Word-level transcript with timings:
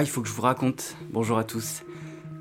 Ah, 0.00 0.02
il 0.02 0.08
faut 0.08 0.22
que 0.22 0.28
je 0.28 0.32
vous 0.32 0.40
raconte. 0.40 0.96
Bonjour 1.12 1.36
à 1.36 1.44
tous. 1.44 1.82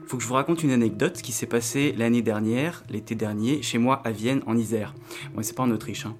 Il 0.02 0.08
faut 0.08 0.16
que 0.16 0.23
je 0.23 0.30
vous 0.30 0.36
raconte 0.36 0.63
une 0.63 0.72
anecdote 0.72 1.22
qui 1.22 1.34
s'est 1.34 1.45
passée 1.45 1.94
l'année 1.98 2.22
dernière, 2.22 2.85
l'été 2.90 3.16
dernier, 3.16 3.62
chez 3.63 3.77
moi 3.77 4.02
à 4.05 4.12
Vienne, 4.12 4.41
en 4.45 4.55
Isère. 4.55 4.95
Bon, 5.35 5.44
c'est 5.44 5.58
pas 5.58 5.63
en 5.63 5.72
Autriche. 5.72 6.05
Hein. 6.05 6.16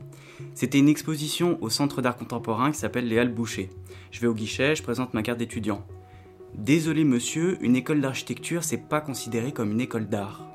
C'était 0.54 0.80
une 0.80 0.90
exposition 0.90 1.58
au 1.62 1.70
Centre 1.70 2.02
d'art 2.02 2.18
contemporain 2.18 2.74
qui 2.74 2.78
s'appelle 2.78 3.08
Les 3.08 3.18
Halles 3.18 3.34
Boucher. 3.34 3.70
Je 4.12 4.20
vais 4.20 4.28
au 4.28 4.34
guichet, 4.34 4.76
je 4.76 4.84
présente 4.84 5.14
ma 5.14 5.22
carte 5.22 5.40
d'étudiant. 5.40 5.88
Désolé 6.56 7.06
monsieur, 7.06 7.58
une 7.62 7.78
école 7.78 8.02
d'architecture, 8.02 8.66
c'est 8.66 8.90
pas 8.90 9.00
considéré 9.00 9.54
comme 9.54 9.72
une 9.72 9.80
école 9.80 10.10
d'art. 10.10 10.46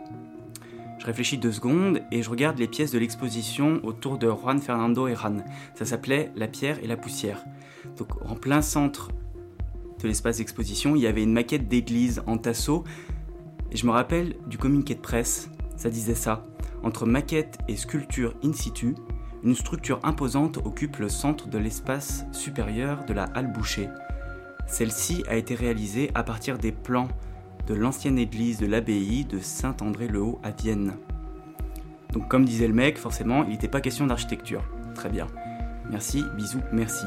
Je 0.99 1.07
réfléchis 1.07 1.39
deux 1.39 1.53
secondes 1.53 2.03
et 2.13 2.23
je 2.23 2.29
regarde 2.29 2.59
les 2.59 2.69
pièces 2.69 2.93
de 2.93 2.99
l'exposition 2.99 3.81
autour 3.85 4.19
de 4.19 4.29
Juan 4.29 4.61
Fernando 4.61 5.07
Herrán. 5.07 5.47
Ça 5.77 5.87
s'appelait 5.87 6.31
La 6.37 6.47
pierre 6.47 6.79
et 6.85 6.87
la 6.87 6.99
poussière. 6.99 7.43
Donc 7.97 8.09
en 8.29 8.35
plein 8.35 8.61
centre 8.61 9.09
l'espace 10.07 10.39
d'exposition, 10.39 10.97
il 10.97 11.03
y 11.03 11.07
avait 11.07 11.23
une 11.23 11.33
maquette 11.33 11.69
d'église 11.69 12.23
en 12.27 12.39
tasseau. 12.39 12.85
Et 13.73 13.77
je 13.77 13.87
me 13.87 13.93
rappelle 13.93 14.37
du 14.47 14.59
communiqué 14.59 14.95
de 14.95 15.01
presse, 15.01 15.51
ça 15.77 15.91
disait 15.91 16.15
ça. 16.15 16.47
Entre 16.83 17.07
maquette 17.07 17.59
et 17.69 17.77
sculpture 17.77 18.35
in 18.45 18.53
situ, 18.53 18.95
une 19.43 19.55
structure 19.55 20.01
imposante 20.03 20.59
occupe 20.65 20.97
le 20.97 21.09
centre 21.09 21.49
de 21.49 21.59
l'espace 21.59 22.25
supérieur 22.33 23.05
de 23.05 23.13
la 23.13 23.25
halle 23.35 23.53
Boucher. 23.53 23.89
Celle-ci 24.67 25.23
a 25.29 25.37
été 25.37 25.55
réalisée 25.55 26.11
à 26.15 26.23
partir 26.23 26.59
des 26.59 26.73
plans 26.73 27.09
de 27.67 27.75
l'ancienne 27.75 28.19
église 28.19 28.59
de 28.59 28.67
l'abbaye 28.67 29.25
de 29.25 29.39
Saint-André-le-Haut 29.39 30.41
à 30.43 30.51
Vienne. 30.51 30.95
Donc 32.13 32.29
comme 32.29 32.45
disait 32.45 32.69
le 32.69 32.75
mec, 32.75 32.99
forcément, 32.99 33.45
il 33.45 33.51
n'était 33.51 33.69
pas 33.69 33.81
question 33.81 34.07
d'architecture. 34.07 34.63
Très 34.95 35.09
bien. 35.09 35.27
Merci, 35.91 36.25
bisous, 36.37 36.63
merci. 36.73 37.07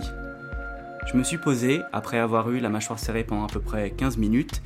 Je 1.07 1.15
me 1.15 1.23
suis 1.23 1.37
posé, 1.37 1.81
après 1.93 2.19
avoir 2.19 2.49
eu 2.51 2.59
la 2.59 2.67
mâchoire 2.67 2.99
serrée 2.99 3.23
pendant 3.23 3.45
à 3.45 3.47
peu 3.47 3.61
près 3.61 3.91
15 3.91 4.17
minutes, 4.17 4.61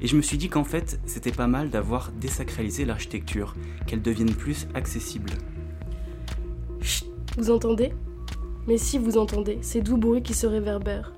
et 0.00 0.08
je 0.08 0.16
me 0.16 0.20
suis 0.20 0.36
dit 0.36 0.48
qu'en 0.48 0.64
fait, 0.64 0.98
c'était 1.06 1.30
pas 1.30 1.46
mal 1.46 1.70
d'avoir 1.70 2.10
désacralisé 2.10 2.84
l'architecture, 2.84 3.54
qu'elle 3.86 4.02
devienne 4.02 4.34
plus 4.34 4.66
accessible. 4.74 5.30
Chut, 6.80 7.06
vous 7.38 7.52
entendez? 7.52 7.92
Mais 8.66 8.78
si 8.78 8.98
vous 8.98 9.16
entendez, 9.16 9.58
c'est 9.62 9.80
doux 9.80 9.96
bruit 9.96 10.22
qui 10.22 10.34
se 10.34 10.48
réverbère. 10.48 11.12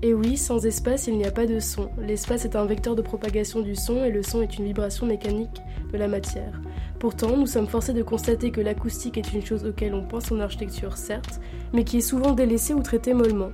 Et 0.00 0.14
oui, 0.14 0.36
sans 0.36 0.64
espace, 0.64 1.08
il 1.08 1.18
n'y 1.18 1.26
a 1.26 1.32
pas 1.32 1.46
de 1.46 1.58
son. 1.58 1.90
L'espace 1.98 2.44
est 2.44 2.54
un 2.54 2.64
vecteur 2.64 2.94
de 2.94 3.02
propagation 3.02 3.62
du 3.62 3.74
son 3.74 4.04
et 4.04 4.12
le 4.12 4.22
son 4.22 4.42
est 4.42 4.58
une 4.58 4.64
vibration 4.64 5.06
mécanique 5.06 5.60
de 5.92 5.98
la 5.98 6.06
matière. 6.06 6.60
Pourtant, 7.00 7.36
nous 7.36 7.46
sommes 7.46 7.66
forcés 7.66 7.92
de 7.92 8.02
constater 8.04 8.52
que 8.52 8.60
l'acoustique 8.60 9.18
est 9.18 9.32
une 9.32 9.44
chose 9.44 9.64
auquel 9.64 9.92
on 9.92 10.04
pense 10.04 10.30
en 10.30 10.38
architecture, 10.38 10.96
certes, 10.96 11.40
mais 11.72 11.82
qui 11.82 11.98
est 11.98 12.00
souvent 12.00 12.32
délaissée 12.32 12.74
ou 12.74 12.82
traitée 12.82 13.12
mollement. 13.12 13.50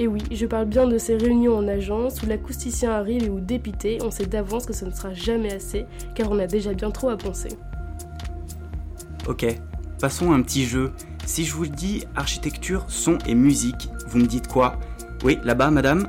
Et 0.00 0.06
oui, 0.06 0.22
je 0.30 0.46
parle 0.46 0.66
bien 0.66 0.86
de 0.86 0.96
ces 0.96 1.16
réunions 1.16 1.56
en 1.56 1.66
agence 1.66 2.22
où 2.22 2.26
l'acousticien 2.26 2.92
arrive 2.92 3.24
et 3.24 3.28
où 3.28 3.40
dépité, 3.40 3.98
on 4.04 4.12
sait 4.12 4.26
d'avance 4.26 4.64
que 4.64 4.72
ce 4.72 4.84
ne 4.84 4.92
sera 4.92 5.12
jamais 5.12 5.52
assez, 5.52 5.86
car 6.14 6.30
on 6.30 6.38
a 6.38 6.46
déjà 6.46 6.72
bien 6.72 6.92
trop 6.92 7.08
à 7.08 7.16
penser. 7.16 7.48
Ok, 9.26 9.44
passons 10.00 10.30
à 10.30 10.36
un 10.36 10.42
petit 10.42 10.66
jeu. 10.66 10.92
Si 11.26 11.44
je 11.44 11.52
vous 11.52 11.66
dis 11.66 12.04
architecture, 12.14 12.84
son 12.86 13.18
et 13.26 13.34
musique, 13.34 13.90
vous 14.06 14.18
me 14.18 14.26
dites 14.26 14.46
quoi? 14.46 14.76
Oui, 15.24 15.40
là-bas, 15.42 15.72
madame? 15.72 16.08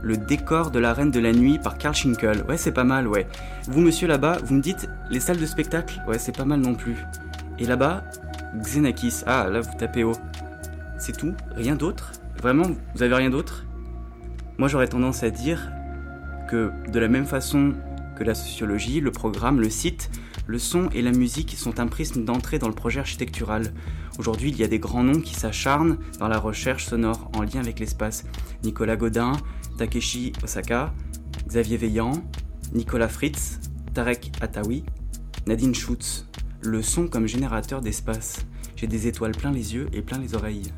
Le 0.00 0.16
décor 0.16 0.70
de 0.70 0.78
la 0.78 0.94
Reine 0.94 1.10
de 1.10 1.20
la 1.20 1.32
Nuit 1.32 1.58
par 1.58 1.76
Karl 1.76 1.94
Schinkel. 1.94 2.44
Ouais, 2.48 2.56
c'est 2.56 2.72
pas 2.72 2.82
mal, 2.82 3.06
ouais. 3.06 3.26
Vous, 3.68 3.82
monsieur, 3.82 4.08
là-bas, 4.08 4.38
vous 4.42 4.54
me 4.54 4.62
dites 4.62 4.88
les 5.10 5.20
salles 5.20 5.38
de 5.38 5.46
spectacle? 5.46 6.02
Ouais, 6.08 6.18
c'est 6.18 6.34
pas 6.34 6.46
mal 6.46 6.60
non 6.60 6.74
plus. 6.74 6.96
Et 7.58 7.66
là-bas, 7.66 8.04
Xenakis. 8.56 9.22
Ah, 9.26 9.48
là, 9.50 9.60
vous 9.60 9.76
tapez 9.78 10.02
haut. 10.02 10.16
C'est 10.98 11.14
tout? 11.14 11.34
Rien 11.54 11.76
d'autre? 11.76 12.12
Vraiment, 12.42 12.72
vous 12.96 13.04
avez 13.04 13.14
rien 13.14 13.30
d'autre? 13.30 13.66
Moi, 14.58 14.66
j'aurais 14.66 14.88
tendance 14.88 15.22
à 15.22 15.30
dire 15.30 15.70
que 16.50 16.72
de 16.90 16.98
la 16.98 17.06
même 17.06 17.24
façon 17.24 17.72
que 18.18 18.24
la 18.24 18.34
sociologie, 18.34 19.00
le 19.00 19.12
programme, 19.12 19.60
le 19.60 19.70
site, 19.70 20.10
le 20.48 20.58
son 20.58 20.88
et 20.90 21.02
la 21.02 21.12
musique 21.12 21.54
sont 21.56 21.78
un 21.78 21.86
prisme 21.86 22.24
d'entrée 22.24 22.58
dans 22.58 22.66
le 22.66 22.74
projet 22.74 22.98
architectural. 22.98 23.72
Aujourd'hui, 24.18 24.50
il 24.50 24.56
y 24.56 24.64
a 24.64 24.66
des 24.66 24.80
grands 24.80 25.04
noms 25.04 25.20
qui 25.20 25.36
s'acharnent 25.36 25.98
dans 26.18 26.26
la 26.26 26.38
recherche 26.38 26.86
sonore 26.86 27.30
en 27.36 27.42
lien 27.42 27.60
avec 27.60 27.78
l'espace. 27.78 28.24
Nicolas 28.64 28.96
Godin, 28.96 29.34
Takeshi 29.78 30.32
Osaka, 30.42 30.92
Xavier 31.46 31.76
Veillant, 31.76 32.24
Nicolas 32.74 33.08
Fritz, 33.08 33.60
Tarek 33.94 34.32
Atawi, 34.40 34.84
Nadine 35.46 35.76
Schutz. 35.76 36.26
Le 36.60 36.82
son 36.82 37.06
comme 37.06 37.28
générateur 37.28 37.82
d'espace. 37.82 38.44
J'ai 38.74 38.88
des 38.88 39.06
étoiles 39.06 39.30
plein 39.30 39.52
les 39.52 39.74
yeux 39.74 39.86
et 39.92 40.02
plein 40.02 40.18
les 40.18 40.34
oreilles. 40.34 40.72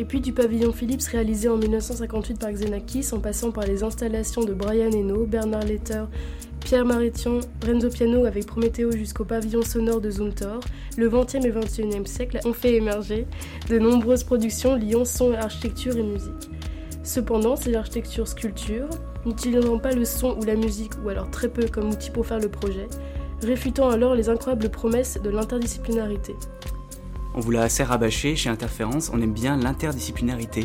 Et 0.00 0.06
puis 0.06 0.22
du 0.22 0.32
pavillon 0.32 0.72
Philips 0.72 1.04
réalisé 1.12 1.50
en 1.50 1.58
1958 1.58 2.38
par 2.40 2.50
Xenakis 2.50 3.08
en 3.12 3.20
passant 3.20 3.50
par 3.50 3.66
les 3.66 3.82
installations 3.82 4.42
de 4.42 4.54
Brian 4.54 4.90
Eno, 4.90 5.26
Bernard 5.26 5.64
Letter 5.64 6.04
Pierre 6.60 6.86
Marition, 6.86 7.40
Renzo 7.62 7.90
Piano 7.90 8.24
avec 8.24 8.46
Prométhée 8.46 8.90
jusqu'au 8.92 9.26
pavillon 9.26 9.60
sonore 9.60 10.00
de 10.00 10.10
Zumthor, 10.10 10.60
le 10.96 11.10
XXe 11.10 11.44
et 11.44 11.50
XXIe 11.50 12.06
siècle 12.06 12.40
ont 12.46 12.54
fait 12.54 12.76
émerger 12.76 13.26
de 13.68 13.78
nombreuses 13.78 14.24
productions 14.24 14.74
liant 14.74 15.04
son, 15.04 15.34
architecture 15.34 15.94
et 15.98 16.02
musique. 16.02 16.48
Cependant, 17.02 17.56
ces 17.56 17.74
architectures 17.74 18.26
sculptures, 18.26 18.88
n'utiliseront 19.26 19.78
pas 19.78 19.92
le 19.92 20.06
son 20.06 20.34
ou 20.38 20.44
la 20.44 20.54
musique, 20.54 20.92
ou 21.04 21.10
alors 21.10 21.30
très 21.30 21.48
peu 21.48 21.66
comme 21.66 21.90
outil 21.90 22.10
pour 22.10 22.24
faire 22.24 22.40
le 22.40 22.48
projet, 22.48 22.88
réfutant 23.42 23.90
alors 23.90 24.14
les 24.14 24.30
incroyables 24.30 24.70
promesses 24.70 25.18
de 25.22 25.28
l'interdisciplinarité. 25.28 26.34
On 27.34 27.40
vous 27.40 27.52
l'a 27.52 27.62
assez 27.62 27.84
rabâché, 27.84 28.34
chez 28.34 28.50
Interférence, 28.50 29.10
on 29.14 29.22
aime 29.22 29.32
bien 29.32 29.56
l'interdisciplinarité. 29.56 30.64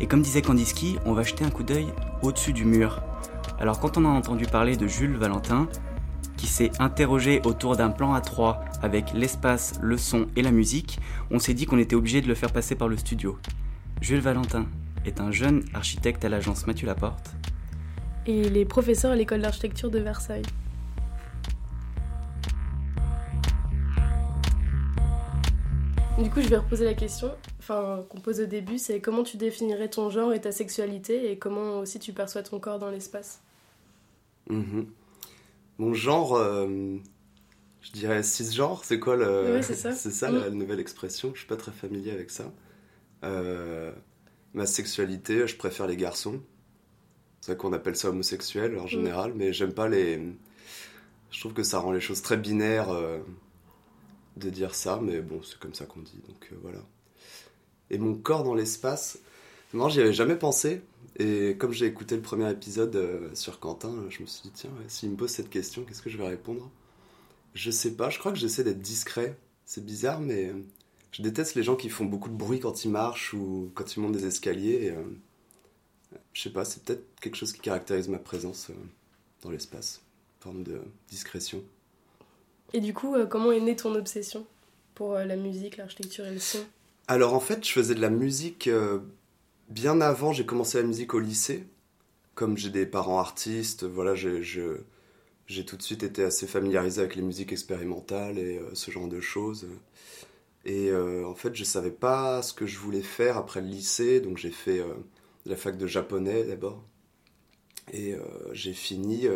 Et 0.00 0.06
comme 0.06 0.20
disait 0.20 0.42
Kandinsky, 0.42 0.98
on 1.06 1.14
va 1.14 1.22
jeter 1.22 1.44
un 1.44 1.50
coup 1.50 1.62
d'œil 1.62 1.86
au-dessus 2.22 2.52
du 2.52 2.64
mur. 2.64 3.02
Alors 3.58 3.80
quand 3.80 3.96
on 3.96 4.04
a 4.04 4.08
entendu 4.08 4.44
parler 4.44 4.76
de 4.76 4.86
Jules 4.86 5.16
Valentin, 5.16 5.68
qui 6.36 6.46
s'est 6.46 6.72
interrogé 6.80 7.40
autour 7.44 7.76
d'un 7.76 7.90
plan 7.90 8.14
A3 8.18 8.58
avec 8.82 9.12
l'espace, 9.14 9.78
le 9.80 9.96
son 9.96 10.26
et 10.36 10.42
la 10.42 10.50
musique, 10.50 10.98
on 11.30 11.38
s'est 11.38 11.54
dit 11.54 11.66
qu'on 11.66 11.78
était 11.78 11.96
obligé 11.96 12.20
de 12.20 12.28
le 12.28 12.34
faire 12.34 12.52
passer 12.52 12.74
par 12.74 12.88
le 12.88 12.96
studio. 12.96 13.38
Jules 14.00 14.20
Valentin 14.20 14.66
est 15.06 15.20
un 15.20 15.30
jeune 15.30 15.64
architecte 15.72 16.24
à 16.24 16.28
l'agence 16.28 16.66
Mathieu 16.66 16.86
Laporte. 16.86 17.34
Et 18.26 18.40
il 18.40 18.56
est 18.56 18.64
professeur 18.64 19.12
à 19.12 19.16
l'école 19.16 19.40
d'architecture 19.40 19.90
de 19.90 19.98
Versailles. 19.98 20.42
Du 26.22 26.30
coup, 26.30 26.40
je 26.40 26.48
vais 26.48 26.58
reposer 26.58 26.84
la 26.84 26.94
question, 26.94 27.34
enfin, 27.58 28.04
qu'on 28.08 28.20
pose 28.20 28.40
au 28.40 28.46
début, 28.46 28.78
c'est 28.78 29.00
comment 29.00 29.24
tu 29.24 29.36
définirais 29.36 29.88
ton 29.88 30.08
genre 30.08 30.32
et 30.32 30.40
ta 30.40 30.52
sexualité 30.52 31.32
et 31.32 31.36
comment 31.36 31.80
aussi 31.80 31.98
tu 31.98 32.12
perçois 32.12 32.44
ton 32.44 32.60
corps 32.60 32.78
dans 32.78 32.90
l'espace? 32.90 33.40
Mhm. 34.48 34.86
Mon 35.78 35.94
genre, 35.94 36.36
euh, 36.36 36.96
je 37.80 37.90
dirais 37.90 38.22
cisgenre, 38.22 38.84
c'est 38.84 39.00
quoi 39.00 39.16
le. 39.16 39.60
c'est 39.62 39.94
ça, 39.94 40.30
la 40.30 40.50
nouvelle 40.50 40.78
expression, 40.78 41.32
je 41.34 41.40
suis 41.40 41.48
pas 41.48 41.56
très 41.56 41.72
familier 41.72 42.12
avec 42.12 42.30
ça. 42.30 42.52
Euh, 43.24 43.90
ma 44.54 44.66
sexualité, 44.66 45.48
je 45.48 45.56
préfère 45.56 45.88
les 45.88 45.96
garçons. 45.96 46.40
C'est 47.40 47.52
vrai 47.52 47.58
qu'on 47.58 47.72
appelle 47.72 47.96
ça 47.96 48.10
homosexuel 48.10 48.78
en 48.78 48.86
général, 48.86 49.32
mais 49.34 49.52
j'aime 49.52 49.72
pas 49.72 49.88
les. 49.88 50.20
Je 51.32 51.40
trouve 51.40 51.52
que 51.52 51.64
ça 51.64 51.80
rend 51.80 51.90
les 51.90 52.00
choses 52.00 52.22
très 52.22 52.36
binaires 52.36 52.90
euh, 52.90 53.18
de 54.36 54.50
dire 54.50 54.74
ça, 54.74 55.00
mais 55.02 55.20
bon, 55.20 55.40
c'est 55.42 55.58
comme 55.58 55.74
ça 55.74 55.86
qu'on 55.86 56.00
dit, 56.00 56.20
donc 56.28 56.48
euh, 56.52 56.56
voilà. 56.62 56.80
Et 57.90 57.98
mon 57.98 58.14
corps 58.14 58.44
dans 58.44 58.54
l'espace, 58.54 59.18
moi 59.72 59.88
j'y 59.88 60.00
avais 60.00 60.12
jamais 60.12 60.36
pensé, 60.36 60.82
et 61.18 61.56
comme 61.58 61.72
j'ai 61.72 61.86
écouté 61.86 62.16
le 62.16 62.22
premier 62.22 62.50
épisode 62.50 62.96
euh, 62.96 63.34
sur 63.34 63.60
Quentin, 63.60 63.94
je 64.08 64.22
me 64.22 64.26
suis 64.26 64.42
dit, 64.44 64.52
tiens, 64.54 64.70
s'il 64.88 65.10
me 65.10 65.16
pose 65.16 65.30
cette 65.30 65.50
question, 65.50 65.84
qu'est-ce 65.84 66.02
que 66.02 66.10
je 66.10 66.16
vais 66.16 66.26
répondre? 66.26 66.70
Je 67.54 67.70
sais 67.70 67.92
pas, 67.92 68.08
je 68.08 68.18
crois 68.18 68.32
que 68.32 68.38
j'essaie 68.38 68.64
d'être 68.64 68.80
discret. 68.80 69.36
C'est 69.66 69.84
bizarre, 69.84 70.20
mais 70.20 70.46
euh, 70.48 70.64
je 71.12 71.22
déteste 71.22 71.54
les 71.54 71.62
gens 71.62 71.76
qui 71.76 71.90
font 71.90 72.06
beaucoup 72.06 72.30
de 72.30 72.34
bruit 72.34 72.60
quand 72.60 72.84
ils 72.84 72.90
marchent 72.90 73.34
ou 73.34 73.70
quand 73.74 73.94
ils 73.94 74.00
montent 74.00 74.12
des 74.12 74.26
escaliers. 74.26 74.86
et, 74.86 74.90
euh, 74.90 75.02
je 76.32 76.42
sais 76.42 76.50
pas, 76.50 76.64
c'est 76.64 76.82
peut-être 76.82 77.04
quelque 77.20 77.36
chose 77.36 77.52
qui 77.52 77.60
caractérise 77.60 78.08
ma 78.08 78.18
présence 78.18 78.70
dans 79.42 79.50
l'espace, 79.50 80.02
forme 80.40 80.62
de 80.62 80.80
discrétion. 81.08 81.62
Et 82.74 82.80
du 82.80 82.94
coup, 82.94 83.14
euh, 83.14 83.26
comment 83.26 83.52
est 83.52 83.60
née 83.60 83.76
ton 83.76 83.94
obsession 83.94 84.46
pour 84.94 85.14
euh, 85.14 85.24
la 85.24 85.36
musique, 85.36 85.76
l'architecture 85.76 86.26
et 86.26 86.32
le 86.32 86.38
son? 86.38 86.58
Alors 87.08 87.34
en 87.34 87.40
fait, 87.40 87.66
je 87.66 87.72
faisais 87.72 87.94
de 87.94 88.00
la 88.00 88.10
musique 88.10 88.68
euh, 88.68 89.00
bien 89.68 90.00
avant. 90.00 90.32
J'ai 90.32 90.46
commencé 90.46 90.78
la 90.78 90.84
musique 90.84 91.14
au 91.14 91.18
lycée. 91.18 91.66
Comme 92.34 92.56
j'ai 92.56 92.70
des 92.70 92.86
parents 92.86 93.18
artistes, 93.18 93.84
voilà, 93.84 94.14
j'ai 94.14 95.64
tout 95.66 95.76
de 95.76 95.82
suite 95.82 96.02
été 96.02 96.24
assez 96.24 96.46
familiarisé 96.46 97.02
avec 97.02 97.14
les 97.14 97.20
musiques 97.20 97.52
expérimentales 97.52 98.38
et 98.38 98.58
ce 98.72 98.90
genre 98.90 99.06
de 99.06 99.20
choses. 99.20 99.66
Et 100.64 100.90
en 100.94 101.34
fait, 101.34 101.54
je 101.54 101.62
savais 101.62 101.90
pas 101.90 102.40
ce 102.40 102.54
que 102.54 102.64
je 102.64 102.78
voulais 102.78 103.02
faire 103.02 103.36
après 103.36 103.60
le 103.60 103.66
lycée, 103.66 104.22
donc 104.22 104.38
j'ai 104.38 104.50
fait 104.50 104.82
la 105.44 105.56
fac 105.56 105.76
de 105.76 105.86
japonais 105.86 106.44
d'abord. 106.44 106.82
Et 107.92 108.16
j'ai 108.52 108.72
fini 108.72 109.26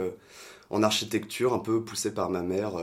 en 0.70 0.82
architecture, 0.82 1.52
un 1.52 1.58
peu 1.58 1.84
poussé 1.84 2.14
par 2.14 2.30
ma 2.30 2.40
mère. 2.40 2.78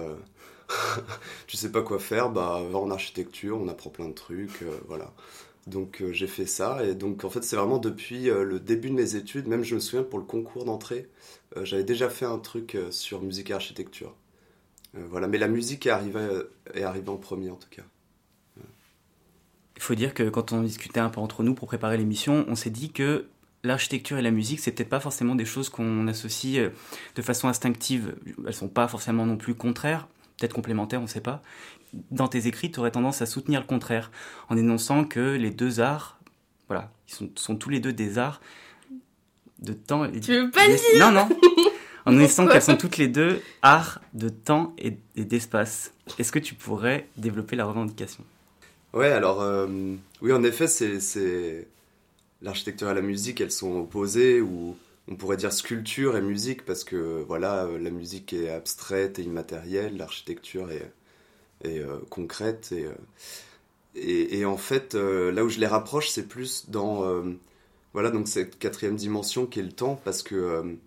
Euh, 0.97 1.01
tu 1.47 1.57
sais 1.57 1.71
pas 1.71 1.81
quoi 1.81 1.99
faire, 1.99 2.29
bah 2.29 2.61
va 2.69 2.79
en 2.79 2.91
architecture, 2.91 3.59
on 3.59 3.67
apprend 3.67 3.89
plein 3.89 4.07
de 4.07 4.13
trucs, 4.13 4.61
euh, 4.63 4.79
voilà. 4.87 5.13
Donc 5.67 6.03
j'ai 6.11 6.27
fait 6.27 6.45
ça 6.45 6.83
et 6.83 6.93
donc 6.93 7.23
en 7.23 7.29
fait 7.29 7.41
c'est 7.41 7.55
vraiment 7.55 7.77
depuis 7.77 8.25
le 8.25 8.59
début 8.59 8.89
de 8.89 8.95
mes 8.95 9.15
études, 9.15 9.47
même 9.47 9.63
je 9.63 9.75
me 9.75 9.79
souviens 9.79 10.03
pour 10.03 10.19
le 10.19 10.25
concours 10.25 10.65
d'entrée, 10.65 11.07
j'avais 11.61 11.85
déjà 11.85 12.09
fait 12.09 12.25
un 12.25 12.37
truc 12.37 12.77
sur 12.89 13.21
musique 13.21 13.49
et 13.49 13.53
architecture. 13.53 14.13
voilà, 14.93 15.29
mais 15.29 15.37
la 15.37 15.47
musique 15.47 15.87
est 15.87 15.89
arrivée, 15.89 16.27
est 16.73 16.83
arrivée 16.83 17.07
en 17.07 17.15
premier 17.15 17.49
en 17.49 17.55
tout 17.55 17.69
cas. 17.69 17.83
Il 19.77 19.81
faut 19.81 19.95
dire 19.95 20.13
que 20.13 20.27
quand 20.27 20.51
on 20.51 20.63
discutait 20.63 20.99
un 20.99 21.09
peu 21.09 21.21
entre 21.21 21.43
nous 21.43 21.53
pour 21.53 21.69
préparer 21.69 21.95
l'émission, 21.95 22.43
on 22.49 22.55
s'est 22.55 22.69
dit 22.69 22.91
que 22.91 23.27
l'architecture 23.63 24.17
et 24.17 24.21
la 24.21 24.31
musique, 24.31 24.59
c'est 24.59 24.71
peut-être 24.71 24.89
pas 24.89 24.99
forcément 24.99 25.35
des 25.35 25.45
choses 25.45 25.69
qu'on 25.69 26.07
associe 26.07 26.57
euh, 26.57 26.69
de 27.15 27.21
façon 27.21 27.47
instinctive. 27.47 28.15
Elles 28.45 28.53
sont 28.53 28.67
pas 28.67 28.87
forcément 28.87 29.25
non 29.25 29.37
plus 29.37 29.55
contraires, 29.55 30.07
peut-être 30.43 30.53
complémentaires, 30.53 30.99
on 30.99 31.03
ne 31.03 31.07
sait 31.07 31.21
pas. 31.21 31.41
Dans 32.11 32.27
tes 32.27 32.47
écrits, 32.47 32.69
tu 32.69 32.79
aurais 32.79 32.91
tendance 32.91 33.21
à 33.21 33.25
soutenir 33.25 33.61
le 33.61 33.65
contraire, 33.65 34.11
en 34.49 34.57
énonçant 34.57 35.05
que 35.05 35.37
les 35.37 35.51
deux 35.51 35.79
arts, 35.79 36.19
voilà, 36.67 36.91
ils 37.07 37.13
sont, 37.13 37.29
sont 37.35 37.55
tous 37.55 37.69
les 37.69 37.79
deux 37.79 37.93
des 37.93 38.17
arts 38.17 38.41
de 39.59 39.71
temps. 39.71 40.03
Et, 40.03 40.19
tu 40.19 40.33
veux 40.33 40.51
pas 40.51 40.67
le 40.67 40.73
dire 40.73 40.99
Non, 40.99 41.11
non. 41.11 41.29
En 42.05 42.11
énonçant 42.11 42.45
qu'elles 42.47 42.61
sont 42.61 42.75
toutes 42.75 42.97
les 42.97 43.07
deux 43.07 43.41
arts 43.61 44.01
de 44.13 44.27
temps 44.27 44.75
et, 44.77 44.97
d'espace. 45.15 45.93
Est-ce 46.19 46.33
que 46.33 46.39
tu 46.39 46.53
pourrais 46.53 47.07
développer 47.15 47.55
la 47.55 47.63
revendication? 47.63 48.25
Ouais, 48.91 49.09
alors, 49.09 49.41
euh, 49.41 49.67
oui, 50.21 50.33
en 50.33 50.43
effet, 50.43 50.67
c'est 50.67 51.69
l'architecture 52.41 52.91
et 52.91 52.93
la 52.93 53.01
musique, 53.01 53.39
elles 53.39 53.53
sont 53.53 53.79
opposées, 53.79 54.41
ou 54.41 54.75
on 55.07 55.15
pourrait 55.15 55.37
dire 55.37 55.51
sculpture 55.51 56.15
et 56.17 56.21
musique, 56.21 56.65
parce 56.65 56.83
que 56.83 57.23
voilà, 57.27 57.67
la 57.79 57.89
musique 57.89 58.33
est 58.33 58.49
abstraite 58.49 59.19
et 59.19 59.23
immatérielle, 59.23 59.97
l'architecture 59.97 60.71
est, 60.71 60.91
euh, 61.65 61.99
concrète. 62.09 62.71
Et, 62.71 62.85
euh, 62.85 62.93
et, 63.95 64.45
en 64.45 64.57
fait, 64.57 64.95
euh, 64.95 65.31
là 65.31 65.43
où 65.43 65.49
je 65.49 65.59
les 65.59 65.67
rapproche, 65.67 66.09
c'est 66.09 66.27
plus 66.27 66.69
dans 66.69 67.23
voilà, 67.93 68.09
donc 68.09 68.27
cette 68.27 68.57
quatrième 68.57 68.95
dimension 68.95 69.45
qui 69.45 69.59
est 69.59 69.63
le 69.63 69.71
temps, 69.71 70.01
parce 70.03 70.23
que 70.23 70.77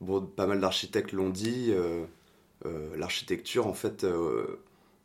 bon, 0.00 0.24
pas 0.24 0.46
mal 0.46 0.60
d'architectes 0.60 1.12
l'ont 1.12 1.30
dit, 1.30 1.74
l'architecture, 2.96 3.66
en 3.66 3.74
fait, 3.74 4.06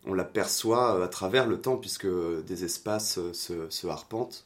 on 0.06 0.14
la 0.14 0.26
perçoit 0.26 1.04
à 1.04 1.08
travers 1.08 1.48
le 1.48 1.60
temps, 1.60 1.78
puisque 1.78 2.08
des 2.46 2.66
espaces 2.66 3.20
se, 3.34 3.70
se 3.70 3.88
arpentent. 3.88 4.46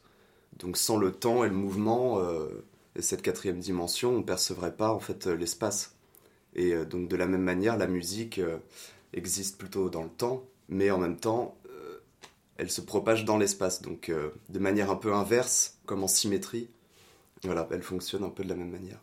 Donc 0.59 0.77
sans 0.77 0.97
le 0.97 1.11
temps 1.11 1.43
et 1.43 1.49
le 1.49 1.55
mouvement 1.55 2.21
et 2.21 2.72
cette 2.99 3.21
quatrième 3.21 3.59
dimension, 3.59 4.11
on 4.11 4.17
ne 4.19 4.23
percevrait 4.23 4.75
pas 4.75 4.91
en 4.91 4.99
fait 4.99 5.27
euh, 5.27 5.35
l'espace. 5.35 5.95
Et 6.55 6.73
euh, 6.73 6.85
donc 6.85 7.09
de 7.09 7.15
la 7.15 7.25
même 7.25 7.41
manière, 7.41 7.77
la 7.77 7.87
musique 7.87 8.39
existe 9.13 9.57
plutôt 9.57 9.89
dans 9.89 10.03
le 10.03 10.09
temps, 10.09 10.43
mais 10.69 10.91
en 10.91 10.97
même 10.97 11.17
temps, 11.17 11.57
elle 12.57 12.69
se 12.69 12.81
propage 12.81 13.25
dans 13.25 13.37
l'espace. 13.37 13.81
Donc 13.81 14.11
de 14.49 14.59
manière 14.59 14.91
un 14.91 14.95
peu 14.95 15.13
inverse, 15.13 15.79
comme 15.85 16.03
en 16.03 16.07
symétrie. 16.07 16.69
Voilà, 17.43 17.67
elle 17.71 17.81
fonctionne 17.81 18.23
un 18.23 18.29
peu 18.29 18.43
de 18.43 18.49
la 18.49 18.55
même 18.55 18.69
manière. 18.69 18.99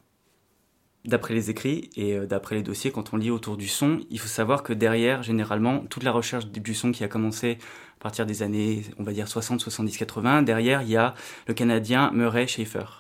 D'après 1.05 1.35
les 1.35 1.51
écrits 1.51 1.91
et 1.97 2.19
d'après 2.21 2.57
les 2.57 2.63
dossiers, 2.63 2.91
quand 2.91 3.13
on 3.13 3.17
lit 3.17 3.31
autour 3.31 3.57
du 3.57 3.69
son, 3.69 4.01
il 4.11 4.19
faut 4.19 4.29
savoir 4.29 4.63
que 4.63 4.73
derrière, 4.73 5.23
généralement, 5.23 5.81
toute 5.87 6.03
la 6.03 6.13
recherche 6.13 6.47
du 6.47 6.75
son 6.75 6.93
qui 6.93 7.05
a 7.05 7.09
commencé 7.09 7.59
à 8.01 8.03
partir 8.03 8.27
des 8.27 8.43
années, 8.43 8.83
on 8.99 9.03
va 9.03 9.13
dire 9.13 9.29
60, 9.29 9.61
70, 9.61 9.97
80. 9.97 10.43
Derrière, 10.43 10.83
il 10.83 10.91
y 10.91 10.97
a 10.97 11.15
le 11.47 11.55
Canadien 11.55 12.11
Murray 12.13 12.47
Schaefer. 12.47 13.00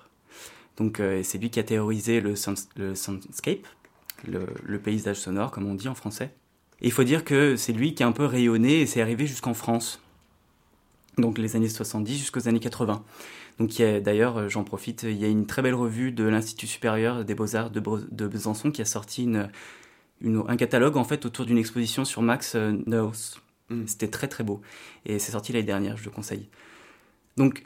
Donc, 0.80 0.98
euh, 0.98 1.20
c'est 1.22 1.36
lui 1.36 1.50
qui 1.50 1.60
a 1.60 1.62
théorisé 1.62 2.22
le, 2.22 2.34
le 2.76 2.94
soundscape, 2.94 3.66
le, 4.26 4.78
paysage 4.78 5.18
sonore, 5.18 5.50
comme 5.50 5.66
on 5.66 5.74
dit 5.74 5.88
en 5.88 5.94
français. 5.94 6.32
Et 6.80 6.86
il 6.86 6.92
faut 6.92 7.04
dire 7.04 7.22
que 7.22 7.54
c'est 7.54 7.74
lui 7.74 7.94
qui 7.94 8.02
a 8.02 8.06
un 8.06 8.12
peu 8.12 8.24
rayonné 8.24 8.80
et 8.80 8.86
c'est 8.86 9.02
arrivé 9.02 9.26
jusqu'en 9.26 9.52
France. 9.52 10.00
Donc, 11.18 11.36
les 11.36 11.54
années 11.54 11.68
70 11.68 12.16
jusqu'aux 12.16 12.48
années 12.48 12.60
80. 12.60 13.04
Donc, 13.58 13.76
d'ailleurs, 13.76 14.38
euh, 14.38 14.48
j'en 14.48 14.64
profite, 14.64 15.02
il 15.02 15.18
y 15.18 15.24
a 15.26 15.28
une 15.28 15.44
très 15.44 15.60
belle 15.60 15.74
revue 15.74 16.12
de 16.12 16.24
l'Institut 16.24 16.66
supérieur 16.66 17.26
des 17.26 17.34
beaux-arts 17.34 17.70
de, 17.70 17.82
de, 18.10 18.26
Besançon 18.26 18.70
qui 18.70 18.80
a 18.80 18.86
sorti 18.86 19.24
une, 19.24 19.50
un 20.24 20.56
catalogue 20.56 20.96
en 20.96 21.04
fait 21.04 21.26
autour 21.26 21.44
d'une 21.44 21.58
exposition 21.58 22.06
sur 22.06 22.22
Max 22.22 22.54
euh, 22.54 22.72
Neuhaus. 22.86 23.38
Mm. 23.68 23.82
C'était 23.86 24.08
très 24.08 24.28
très 24.28 24.44
beau. 24.44 24.62
Et 25.04 25.18
c'est 25.18 25.32
sorti 25.32 25.52
l'année 25.52 25.66
dernière, 25.66 25.98
je 25.98 26.06
le 26.06 26.10
conseille. 26.10 26.48
Donc, 27.36 27.64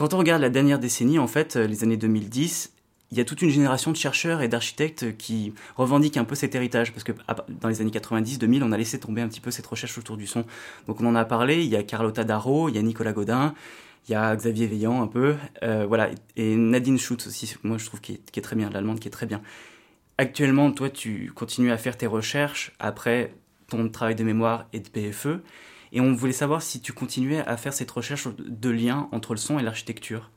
quand 0.00 0.14
on 0.14 0.16
regarde 0.16 0.40
la 0.40 0.48
dernière 0.48 0.78
décennie, 0.78 1.18
en 1.18 1.26
fait, 1.26 1.56
euh, 1.56 1.66
les 1.66 1.84
années 1.84 1.98
2010, 1.98 2.72
il 3.10 3.18
y 3.18 3.20
a 3.20 3.24
toute 3.26 3.42
une 3.42 3.50
génération 3.50 3.90
de 3.90 3.98
chercheurs 3.98 4.40
et 4.40 4.48
d'architectes 4.48 5.14
qui 5.18 5.52
revendiquent 5.76 6.16
un 6.16 6.24
peu 6.24 6.34
cet 6.34 6.54
héritage, 6.54 6.94
parce 6.94 7.04
que 7.04 7.12
dans 7.60 7.68
les 7.68 7.82
années 7.82 7.90
90-2000, 7.90 8.62
on 8.62 8.72
a 8.72 8.78
laissé 8.78 8.98
tomber 8.98 9.20
un 9.20 9.28
petit 9.28 9.42
peu 9.42 9.50
cette 9.50 9.66
recherche 9.66 9.98
autour 9.98 10.16
du 10.16 10.26
son. 10.26 10.46
Donc 10.86 11.02
on 11.02 11.06
en 11.06 11.14
a 11.14 11.26
parlé, 11.26 11.62
il 11.62 11.68
y 11.68 11.76
a 11.76 11.82
Carlotta 11.82 12.24
Darro, 12.24 12.70
il 12.70 12.76
y 12.76 12.78
a 12.78 12.82
Nicolas 12.82 13.12
Godin, 13.12 13.52
il 14.08 14.12
y 14.12 14.14
a 14.14 14.34
Xavier 14.34 14.68
Veillant 14.68 15.02
un 15.02 15.06
peu, 15.06 15.36
euh, 15.62 15.84
voilà, 15.86 16.08
et 16.34 16.56
Nadine 16.56 16.98
Schutz 16.98 17.26
aussi, 17.26 17.54
moi 17.62 17.76
je 17.76 17.84
trouve 17.84 18.00
qui 18.00 18.14
est, 18.14 18.40
très 18.40 18.56
bien, 18.56 18.70
l'allemande 18.70 19.00
qui 19.00 19.08
est 19.08 19.10
très 19.10 19.26
bien. 19.26 19.42
Actuellement, 20.16 20.72
toi, 20.72 20.88
tu 20.88 21.30
continues 21.34 21.72
à 21.72 21.76
faire 21.76 21.98
tes 21.98 22.06
recherches 22.06 22.72
après 22.78 23.34
ton 23.68 23.86
travail 23.90 24.14
de 24.14 24.24
mémoire 24.24 24.64
et 24.72 24.80
de 24.80 24.88
PFE. 24.88 25.42
Et 25.92 26.00
on 26.00 26.14
voulait 26.14 26.32
savoir 26.32 26.62
si 26.62 26.80
tu 26.80 26.92
continuais 26.92 27.40
à 27.40 27.56
faire 27.56 27.72
cette 27.72 27.90
recherche 27.90 28.28
de 28.36 28.70
lien 28.70 29.08
entre 29.12 29.34
le 29.34 29.38
son 29.38 29.58
et 29.58 29.62
l'architecture. 29.62 30.30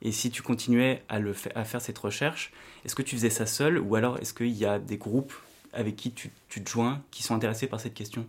Et 0.00 0.10
si 0.10 0.30
tu 0.30 0.42
continuais 0.42 1.02
à, 1.08 1.20
le 1.20 1.34
à 1.54 1.64
faire 1.64 1.80
cette 1.80 1.98
recherche, 1.98 2.52
est-ce 2.84 2.94
que 2.94 3.02
tu 3.02 3.14
faisais 3.14 3.30
ça 3.30 3.46
seul 3.46 3.78
ou 3.78 3.94
alors 3.94 4.18
est-ce 4.18 4.34
qu'il 4.34 4.50
y 4.50 4.64
a 4.64 4.80
des 4.80 4.96
groupes 4.96 5.32
avec 5.72 5.94
qui 5.96 6.12
tu, 6.12 6.30
te 6.48 6.68
joins 6.68 7.02
qui 7.10 7.22
sont 7.22 7.34
intéressés 7.34 7.68
par 7.68 7.80
cette 7.80 7.94
question? 7.94 8.26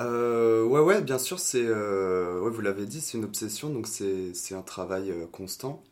Euh, 0.00 0.64
ouais, 0.64 0.80
ouais, 0.80 1.00
bien 1.02 1.18
sûr, 1.18 1.38
c'est, 1.38 1.64
euh, 1.64 2.48
vous 2.52 2.60
l'avez 2.60 2.86
dit, 2.86 3.00
c'est 3.00 3.18
une 3.18 3.24
obsession, 3.24 3.70
donc 3.70 3.86
c'est, 3.86 4.54
un 4.54 4.62
travail 4.62 5.10
euh, 5.10 5.26
constant. 5.26 5.82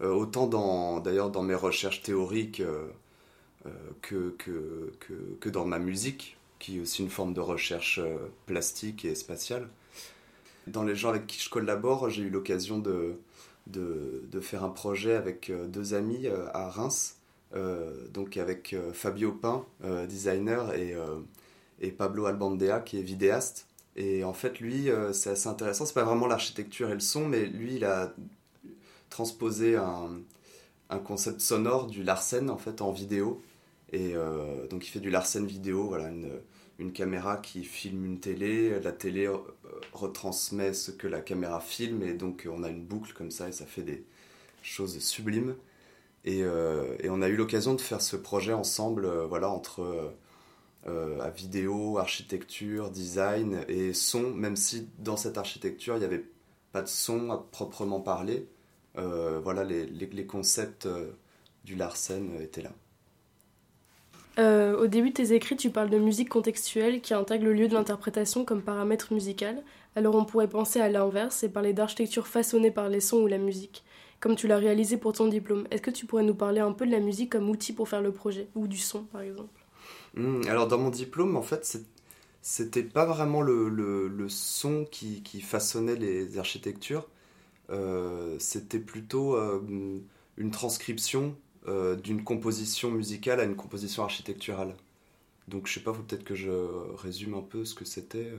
autant 0.00 0.46
dans, 0.46 1.00
d'ailleurs 1.00 1.30
dans 1.30 1.42
mes 1.42 1.54
recherches 1.54 2.02
théoriques, 2.02 2.62
euh, 3.66 3.70
que, 4.00 4.30
que, 4.38 4.92
que, 4.98 5.12
que, 5.38 5.48
dans 5.48 5.64
ma 5.64 5.78
musique, 5.78 6.36
qui 6.62 6.78
est 6.78 6.80
aussi 6.80 7.02
une 7.02 7.10
forme 7.10 7.34
de 7.34 7.40
recherche 7.40 7.98
euh, 7.98 8.16
plastique 8.46 9.04
et 9.04 9.16
spatiale. 9.16 9.68
Dans 10.68 10.84
les 10.84 10.94
gens 10.94 11.08
avec 11.08 11.26
qui 11.26 11.40
je 11.40 11.50
collabore, 11.50 12.08
j'ai 12.08 12.22
eu 12.22 12.30
l'occasion 12.30 12.78
de, 12.78 13.16
de, 13.66 14.40
faire 14.40 14.62
un 14.62 14.68
projet 14.68 15.16
avec 15.16 15.50
euh, 15.50 15.66
deux 15.66 15.94
amis 15.94 16.28
à 16.54 16.68
Reims, 16.70 17.16
donc 18.14 18.38
avec 18.38 18.74
Fabio 18.94 19.32
Pin, 19.32 19.66
designer, 20.08 20.72
et, 21.80 21.90
Pablo 21.90 22.24
Albandea, 22.24 22.80
qui 22.80 22.98
est 22.98 23.02
vidéaste. 23.02 23.66
Et 23.94 24.24
en 24.24 24.32
fait, 24.32 24.58
lui, 24.58 24.88
c'est 25.12 25.30
assez 25.30 25.48
intéressant. 25.48 25.84
C'est 25.84 25.92
pas 25.92 26.04
vraiment 26.04 26.26
l'architecture 26.26 26.88
et 26.88 26.94
le 26.94 27.00
son, 27.00 27.26
mais 27.26 27.44
lui, 27.44 27.74
il 27.74 27.84
a 27.84 28.14
transposé 29.10 29.76
un, 29.76 30.22
concept 31.04 31.40
sonore 31.40 31.88
du 31.88 32.02
Larsen 32.02 32.48
en 32.50 32.58
fait 32.58 32.80
en 32.80 32.92
vidéo 32.92 33.42
et 33.92 34.12
euh, 34.14 34.66
donc 34.68 34.86
il 34.86 34.90
fait 34.90 35.00
du 35.00 35.10
Larsen 35.10 35.46
vidéo, 35.46 35.86
voilà, 35.86 36.10
une, 36.82 36.92
caméra 36.92 37.36
qui 37.38 37.64
filme 37.64 38.04
une 38.04 38.20
télé, 38.20 38.80
la 38.80 38.92
télé 38.92 39.26
euh, 39.26 39.38
retransmet 39.92 40.74
ce 40.74 40.90
que 40.90 41.06
la 41.06 41.20
caméra 41.20 41.60
filme, 41.60 42.02
et 42.02 42.14
donc 42.14 42.48
on 42.50 42.62
a 42.62 42.68
une 42.68 42.84
boucle 42.84 43.12
comme 43.14 43.30
ça, 43.30 43.48
et 43.48 43.52
ça 43.52 43.66
fait 43.66 43.82
des 43.82 44.04
choses 44.62 44.98
sublimes. 44.98 45.56
Et, 46.24 46.42
euh, 46.42 46.96
on 47.08 47.22
a 47.22 47.28
eu 47.28 47.36
l'occasion 47.36 47.74
de 47.74 47.80
faire 47.80 48.00
ce 48.00 48.16
projet 48.16 48.52
ensemble, 48.52 49.08
voilà, 49.28 49.48
entre 49.50 50.14
à 50.86 51.30
vidéo, 51.30 51.98
architecture, 51.98 52.90
design 52.90 53.64
et 53.68 53.92
son, 53.94 54.30
même 54.34 54.56
si 54.56 54.88
dans 54.98 55.16
cette 55.16 55.38
architecture 55.38 55.94
il 55.94 56.00
n'y 56.00 56.04
avait 56.04 56.24
pas 56.72 56.82
de 56.82 56.88
son 56.88 57.30
à 57.30 57.38
proprement 57.38 58.00
parler. 58.00 58.48
voilà, 58.96 59.64
les 59.64 60.26
concepts 60.26 60.88
du 61.64 61.76
Larsen 61.76 62.40
étaient 62.40 62.62
là. 62.62 62.72
Euh, 64.38 64.78
au 64.78 64.86
début 64.86 65.10
de 65.10 65.14
tes 65.14 65.34
écrits, 65.34 65.56
tu 65.56 65.70
parles 65.70 65.90
de 65.90 65.98
musique 65.98 66.28
contextuelle 66.28 67.00
qui 67.00 67.12
intègre 67.12 67.44
le 67.44 67.52
lieu 67.52 67.68
de 67.68 67.74
l'interprétation 67.74 68.44
comme 68.44 68.62
paramètre 68.62 69.12
musical. 69.12 69.62
Alors 69.94 70.14
on 70.14 70.24
pourrait 70.24 70.48
penser 70.48 70.80
à 70.80 70.88
l'inverse 70.88 71.42
et 71.42 71.50
parler 71.50 71.74
d'architecture 71.74 72.26
façonnée 72.26 72.70
par 72.70 72.88
les 72.88 73.00
sons 73.00 73.18
ou 73.18 73.26
la 73.26 73.38
musique, 73.38 73.84
comme 74.20 74.36
tu 74.36 74.48
l'as 74.48 74.56
réalisé 74.56 74.96
pour 74.96 75.12
ton 75.12 75.26
diplôme. 75.26 75.66
Est-ce 75.70 75.82
que 75.82 75.90
tu 75.90 76.06
pourrais 76.06 76.22
nous 76.22 76.34
parler 76.34 76.60
un 76.60 76.72
peu 76.72 76.86
de 76.86 76.92
la 76.92 77.00
musique 77.00 77.32
comme 77.32 77.50
outil 77.50 77.74
pour 77.74 77.88
faire 77.88 78.00
le 78.00 78.12
projet, 78.12 78.48
ou 78.54 78.66
du 78.66 78.78
son 78.78 79.02
par 79.04 79.20
exemple? 79.20 79.60
Hmm, 80.14 80.40
Alors 80.48 80.66
dans 80.66 80.78
mon 80.78 80.88
diplôme, 80.88 81.36
en 81.36 81.42
fait, 81.42 81.78
c'était 82.40 82.82
pas 82.82 83.04
vraiment 83.04 83.42
le, 83.42 84.26
son 84.28 84.86
qui, 84.90 85.22
qui, 85.22 85.42
façonnait 85.42 85.96
les 85.96 86.38
architectures, 86.38 87.06
euh, 87.68 88.36
c'était 88.38 88.78
plutôt 88.78 89.36
euh, 89.36 89.60
une 90.38 90.50
transcription 90.50 91.36
euh, 91.68 91.94
d'une 91.94 92.24
composition 92.24 92.90
musicale 92.90 93.38
à 93.38 93.44
une 93.44 93.54
composition 93.54 94.02
architecturale. 94.02 94.74
Donc 95.46 95.68
je 95.68 95.74
sais 95.74 95.80
pas, 95.80 95.92
faut 95.92 96.02
peut-être 96.02 96.24
que 96.24 96.34
je 96.34 96.50
résume 96.96 97.34
un 97.34 97.40
peu 97.42 97.64
ce 97.64 97.76
que 97.76 97.84
c'était. 97.84 98.30
Euh. 98.32 98.36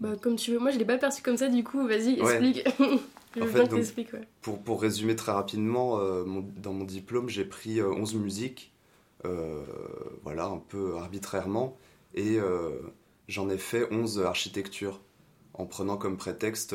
Bah 0.00 0.16
comme 0.20 0.34
tu 0.34 0.50
veux, 0.50 0.58
moi 0.58 0.72
je 0.72 0.78
l'ai 0.78 0.84
pas 0.84 0.98
perçu 0.98 1.22
comme 1.22 1.36
ça 1.36 1.48
du 1.48 1.62
coup, 1.62 1.86
vas-y 1.86 2.18
explique. 2.18 2.64
je 3.36 3.40
veux 3.40 3.64
bien 3.64 4.04
que 4.04 4.16
pour, 4.42 4.60
pour 4.60 4.82
résumer 4.82 5.14
très 5.14 5.30
rapidement, 5.30 6.00
euh, 6.00 6.24
dans 6.56 6.72
mon 6.72 6.84
diplôme 6.84 7.28
j'ai 7.28 7.44
pris 7.44 7.80
11 7.80 8.16
musiques, 8.16 8.72
voilà, 9.22 10.46
un 10.46 10.58
peu 10.58 10.96
arbitrairement, 10.96 11.76
et 12.14 12.38
j'en 13.28 13.48
ai 13.50 13.58
fait 13.58 13.86
11 13.92 14.22
architectures. 14.22 15.00
en 15.54 15.66
prenant 15.66 15.96
comme 15.96 16.16
prétexte 16.16 16.74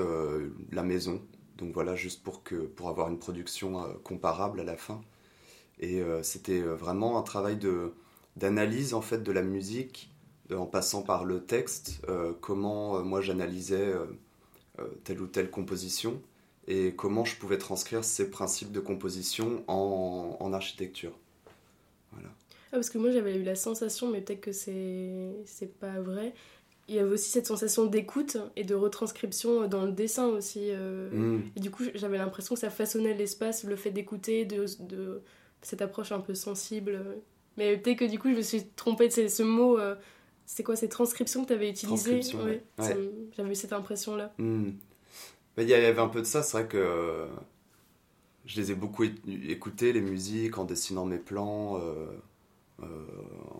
la 0.72 0.84
maison. 0.84 1.22
Donc 1.58 1.74
voilà, 1.74 1.96
juste 1.96 2.24
pour, 2.24 2.44
que, 2.44 2.56
pour 2.56 2.88
avoir 2.88 3.10
une 3.10 3.20
production 3.20 3.98
comparable 4.04 4.62
à 4.62 4.64
la 4.64 4.78
fin. 4.78 5.02
Et 5.80 6.02
c'était 6.24 6.62
vraiment 6.62 7.18
un 7.18 7.22
travail 7.22 7.58
de, 7.58 7.94
d'analyse 8.38 8.94
en 8.94 9.02
fait 9.02 9.22
de 9.22 9.32
la 9.32 9.42
musique 9.42 10.12
en 10.54 10.66
passant 10.66 11.02
par 11.02 11.26
le 11.26 11.44
texte, 11.44 12.02
comment 12.40 13.04
moi 13.04 13.20
j'analysais 13.20 13.94
telle 15.04 15.22
ou 15.22 15.28
telle 15.28 15.50
composition 15.50 16.22
et 16.68 16.94
comment 16.96 17.26
je 17.26 17.36
pouvais 17.36 17.58
transcrire 17.58 18.04
ces 18.04 18.30
principes 18.30 18.72
de 18.72 18.80
composition 18.80 19.64
en, 19.68 20.38
en 20.40 20.54
architecture. 20.54 21.18
Voilà. 22.12 22.30
Ah, 22.72 22.78
parce 22.78 22.90
que 22.90 22.98
moi 22.98 23.12
j'avais 23.12 23.38
eu 23.38 23.44
la 23.44 23.56
sensation, 23.56 24.10
mais 24.10 24.22
peut-être 24.22 24.42
que 24.42 24.52
c'est, 24.52 25.32
c'est 25.46 25.78
pas 25.78 26.00
vrai, 26.00 26.34
il 26.88 26.96
y 26.96 27.00
avait 27.00 27.12
aussi 27.12 27.30
cette 27.30 27.48
sensation 27.48 27.86
d'écoute 27.86 28.38
et 28.56 28.64
de 28.64 28.76
retranscription 28.76 29.68
dans 29.68 29.86
le 29.86 29.92
dessin 29.92 30.28
aussi. 30.28 30.70
Euh. 30.70 31.10
Mm. 31.12 31.44
Et 31.56 31.60
du 31.60 31.72
coup 31.72 31.84
j'avais 31.96 32.18
l'impression 32.18 32.56
que 32.56 32.62
ça 32.62 32.70
façonnait 32.70 33.14
l'espace, 33.16 33.64
le 33.64 33.76
fait 33.76 33.92
d'écouter, 33.92 34.46
de, 34.46 34.66
de 34.82 35.22
cette 35.66 35.82
approche 35.82 36.12
un 36.12 36.20
peu 36.20 36.34
sensible. 36.34 37.00
Mais 37.58 37.78
peut-être 37.78 38.00
que 38.00 38.06
du 38.06 38.20
coup 38.20 38.30
je 38.30 38.36
me 38.36 38.42
suis 38.42 38.66
trompée 38.76 39.08
de 39.08 39.28
ce, 39.28 39.44
mot. 39.44 39.78
Euh, 39.80 39.96
c'est 40.46 40.64
quoi, 40.64 40.76
ces 40.76 40.90
transcriptions 40.90 41.44
que 41.44 41.48
tu 41.48 41.54
avais 41.54 41.70
utilisées 41.70 42.22
ouais, 42.36 42.64
J'avais 43.36 43.52
eu 43.52 43.56
cette 43.56 43.74
impression-là. 43.74 44.34
Mm. 44.38 44.72
Il 45.58 45.70
y 45.70 45.74
avait 45.74 46.00
un 46.00 46.10
peu 46.10 46.22
de 46.22 46.26
ça, 46.26 46.44
c'est 46.44 46.58
vrai 46.58 46.68
que 46.68 46.78
euh, 46.78 47.28
je 48.46 48.60
les 48.60 48.72
ai 48.72 48.76
beaucoup 48.76 49.04
écoutés, 49.04 49.94
les 49.94 50.02
musiques, 50.02 50.58
en 50.58 50.66
dessinant 50.66 51.06
mes 51.06 51.18
plans, 51.18 51.80
euh, 51.80 52.08
euh, 52.84 52.86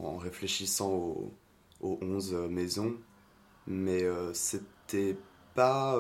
en 0.02 0.18
réfléchissant 0.18 0.92
aux, 0.92 1.34
aux 1.80 1.98
11 2.02 2.34
maisons. 2.50 2.96
Mais 3.68 4.04
c'était 4.34 5.18
pas 5.56 6.00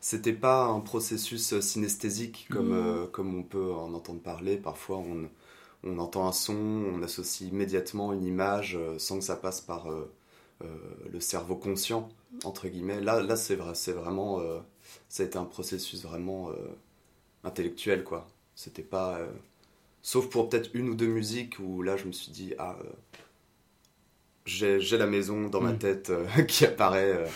c'était 0.00 0.32
pas 0.32 0.64
un 0.64 0.80
processus 0.80 1.58
synesthésique 1.60 2.48
comme, 2.50 3.04
mmh. 3.04 3.08
comme 3.12 3.34
on 3.38 3.42
peut 3.42 3.72
en 3.72 3.94
entendre 3.94 4.20
parler. 4.20 4.56
Parfois, 4.56 4.98
on, 4.98 5.28
on, 5.84 5.98
entend 5.98 6.26
un 6.26 6.32
son, 6.32 6.54
on 6.54 7.02
associe 7.02 7.48
immédiatement 7.50 8.12
une 8.12 8.24
image 8.24 8.78
sans 8.98 9.18
que 9.18 9.24
ça 9.24 9.36
passe 9.36 9.60
par 9.60 9.88
le 10.60 11.20
cerveau 11.20 11.56
conscient, 11.56 12.08
entre 12.44 12.68
guillemets. 12.68 13.00
Là, 13.00 13.22
là 13.22 13.36
c'est 13.36 13.56
vrai, 13.56 13.74
c'est 13.74 13.92
vraiment 13.92 14.40
ça 15.08 15.22
a 15.22 15.26
été 15.26 15.38
un 15.38 15.44
processus 15.44 16.02
vraiment 16.02 16.50
euh, 16.50 16.54
intellectuel, 17.44 18.04
quoi. 18.04 18.26
C'était 18.54 18.82
pas. 18.82 19.18
Euh, 19.18 19.26
sauf 20.02 20.28
pour 20.28 20.48
peut-être 20.48 20.70
une 20.74 20.88
ou 20.88 20.94
deux 20.94 21.06
musiques 21.06 21.58
où 21.58 21.82
là, 21.82 21.96
je 21.96 22.04
me 22.04 22.12
suis 22.12 22.32
dit, 22.32 22.54
ah, 22.58 22.76
euh, 22.84 22.88
j'ai 24.44 24.98
la 24.98 25.06
maison 25.06 25.48
dans 25.48 25.60
ma 25.60 25.72
mm. 25.72 25.78
tête 25.78 26.12
qui 26.48 26.64
apparaît, 26.64 27.26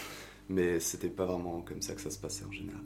mais 0.48 0.80
c'était 0.80 1.08
pas 1.08 1.26
vraiment 1.26 1.62
comme 1.62 1.82
ça 1.82 1.94
que 1.94 2.00
ça 2.00 2.10
se 2.10 2.18
passait 2.18 2.44
en 2.44 2.52
général. 2.52 2.82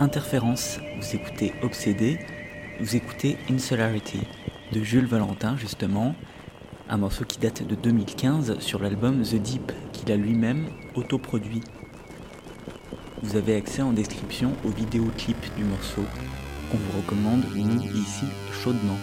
Interférence, 0.00 0.80
vous 1.00 1.14
écoutez 1.14 1.52
Obsédé, 1.62 2.18
vous 2.80 2.96
écoutez 2.96 3.36
Insularity 3.48 4.20
de 4.72 4.82
Jules 4.82 5.06
Valentin 5.06 5.56
justement, 5.56 6.16
un 6.88 6.96
morceau 6.96 7.24
qui 7.24 7.38
date 7.38 7.64
de 7.66 7.76
2015 7.76 8.58
sur 8.58 8.80
l'album 8.80 9.22
The 9.22 9.36
Deep 9.36 9.72
qu'il 9.92 10.10
a 10.10 10.16
lui-même 10.16 10.66
autoproduit. 10.94 11.62
Vous 13.22 13.36
avez 13.36 13.54
accès 13.54 13.82
en 13.82 13.92
description 13.92 14.52
au 14.64 14.70
vidéoclip 14.70 15.38
du 15.56 15.64
morceau 15.64 16.04
qu'on 16.70 16.78
vous 16.78 17.00
recommande, 17.00 17.44
nous, 17.54 17.82
ici, 17.82 18.26
chaudement. 18.62 18.98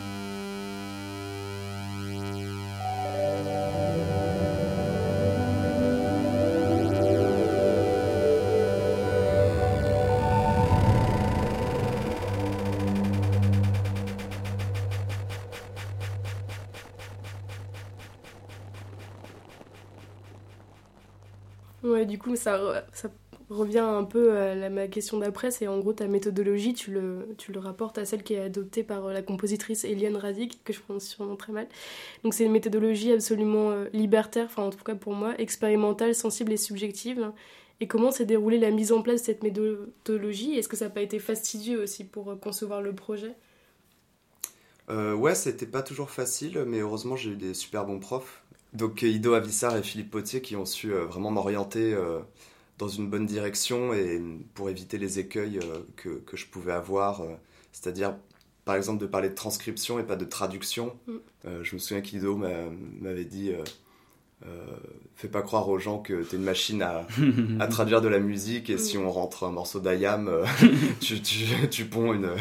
Ça, 22.53 23.09
revient 23.49 23.79
un 23.79 24.03
peu 24.03 24.37
à 24.37 24.69
ma 24.69 24.87
question 24.87 25.19
d'après, 25.19 25.51
c'est 25.51 25.67
en 25.67 25.77
gros 25.79 25.93
ta 25.93 26.07
méthodologie, 26.07 26.73
tu 26.73 26.91
le, 26.91 27.27
rapportes 27.57 27.97
à 27.97 28.05
celle 28.05 28.23
qui 28.23 28.33
est 28.33 28.39
adoptée 28.39 28.83
par 28.83 29.05
euh, 29.05 29.13
la 29.13 29.21
compositrice 29.21 29.83
Eliane 29.83 30.15
Radic, 30.15 30.63
que 30.63 30.73
je 30.73 30.81
prononce 30.81 31.05
sûrement 31.05 31.35
très 31.35 31.53
mal. 31.53 31.67
Donc 32.23 32.33
c'est 32.33 32.45
une 32.45 32.51
méthodologie 32.51 33.11
absolument 33.11 33.71
euh, 33.71 33.85
libertaire, 33.93 34.45
enfin 34.45 34.63
en 34.63 34.71
tout 34.71 34.83
cas 34.83 34.95
pour 34.95 35.13
moi, 35.13 35.33
expérimentale, 35.39 36.15
sensible 36.15 36.51
et 36.53 36.57
subjective. 36.57 37.31
Et 37.81 37.87
comment 37.87 38.11
s'est 38.11 38.25
déroulée 38.25 38.57
la 38.57 38.71
mise 38.71 38.91
en 38.91 39.01
place 39.01 39.21
de 39.21 39.25
cette 39.25 39.43
méthodologie? 39.43 40.57
Est-ce 40.57 40.69
que 40.69 40.77
ça 40.77 40.85
n'a 40.85 40.91
pas 40.91 41.01
été 41.01 41.19
fastidieux 41.19 41.81
aussi 41.81 42.05
pour 42.05 42.31
euh, 42.31 42.35
concevoir 42.35 42.81
le 42.81 42.93
projet? 42.93 43.33
Euh, 44.89 45.13
Ouais, 45.13 45.35
c'était 45.35 45.65
pas 45.65 45.83
toujours 45.83 46.09
facile, 46.09 46.63
mais 46.65 46.79
heureusement 46.79 47.15
j'ai 47.15 47.31
eu 47.31 47.35
des 47.35 47.53
super 47.53 47.85
bons 47.85 47.99
profs. 47.99 48.44
Donc 48.75 49.01
Ido 49.01 49.33
Avissar 49.33 49.75
et 49.77 49.83
Philippe 49.83 50.11
Potier 50.11 50.41
qui 50.41 50.55
ont 50.55 50.65
su 50.65 50.91
vraiment 50.91 51.31
m'orienter 51.31 51.95
dans 52.77 52.87
une 52.87 53.09
bonne 53.09 53.25
direction 53.25 53.93
et 53.93 54.21
pour 54.53 54.69
éviter 54.69 54.97
les 54.97 55.19
écueils 55.19 55.59
euh, 55.59 55.79
que, 55.95 56.09
que 56.09 56.35
je 56.35 56.45
pouvais 56.45 56.73
avoir, 56.73 57.21
euh, 57.21 57.35
c'est-à-dire 57.71 58.15
par 58.65 58.75
exemple 58.75 58.99
de 58.99 59.05
parler 59.05 59.29
de 59.29 59.35
transcription 59.35 59.99
et 59.99 60.03
pas 60.03 60.15
de 60.15 60.25
traduction. 60.25 60.95
Mm. 61.07 61.13
Euh, 61.45 61.63
je 61.63 61.75
me 61.75 61.79
souviens 61.79 62.01
qu'Ido 62.01 62.35
m'avait 62.35 63.25
dit 63.25 63.51
fais 65.15 65.27
pas 65.27 65.41
croire 65.41 65.69
aux 65.69 65.79
gens 65.79 65.97
que 65.97 66.21
t'es 66.21 66.37
une 66.37 66.43
machine 66.43 66.83
à, 66.83 67.07
à, 67.59 67.67
traduire 67.67 68.01
de 68.01 68.07
la 68.07 68.19
musique 68.19 68.69
et 68.69 68.77
si 68.77 68.97
mm. 68.97 69.05
on 69.05 69.11
rentre 69.11 69.43
un 69.45 69.51
morceau 69.51 69.79
d'Ayam, 69.79 70.29
tu, 70.99 71.21
tu, 71.21 71.45
tu, 71.69 71.85
ponds 71.85 72.13
une, 72.13 72.31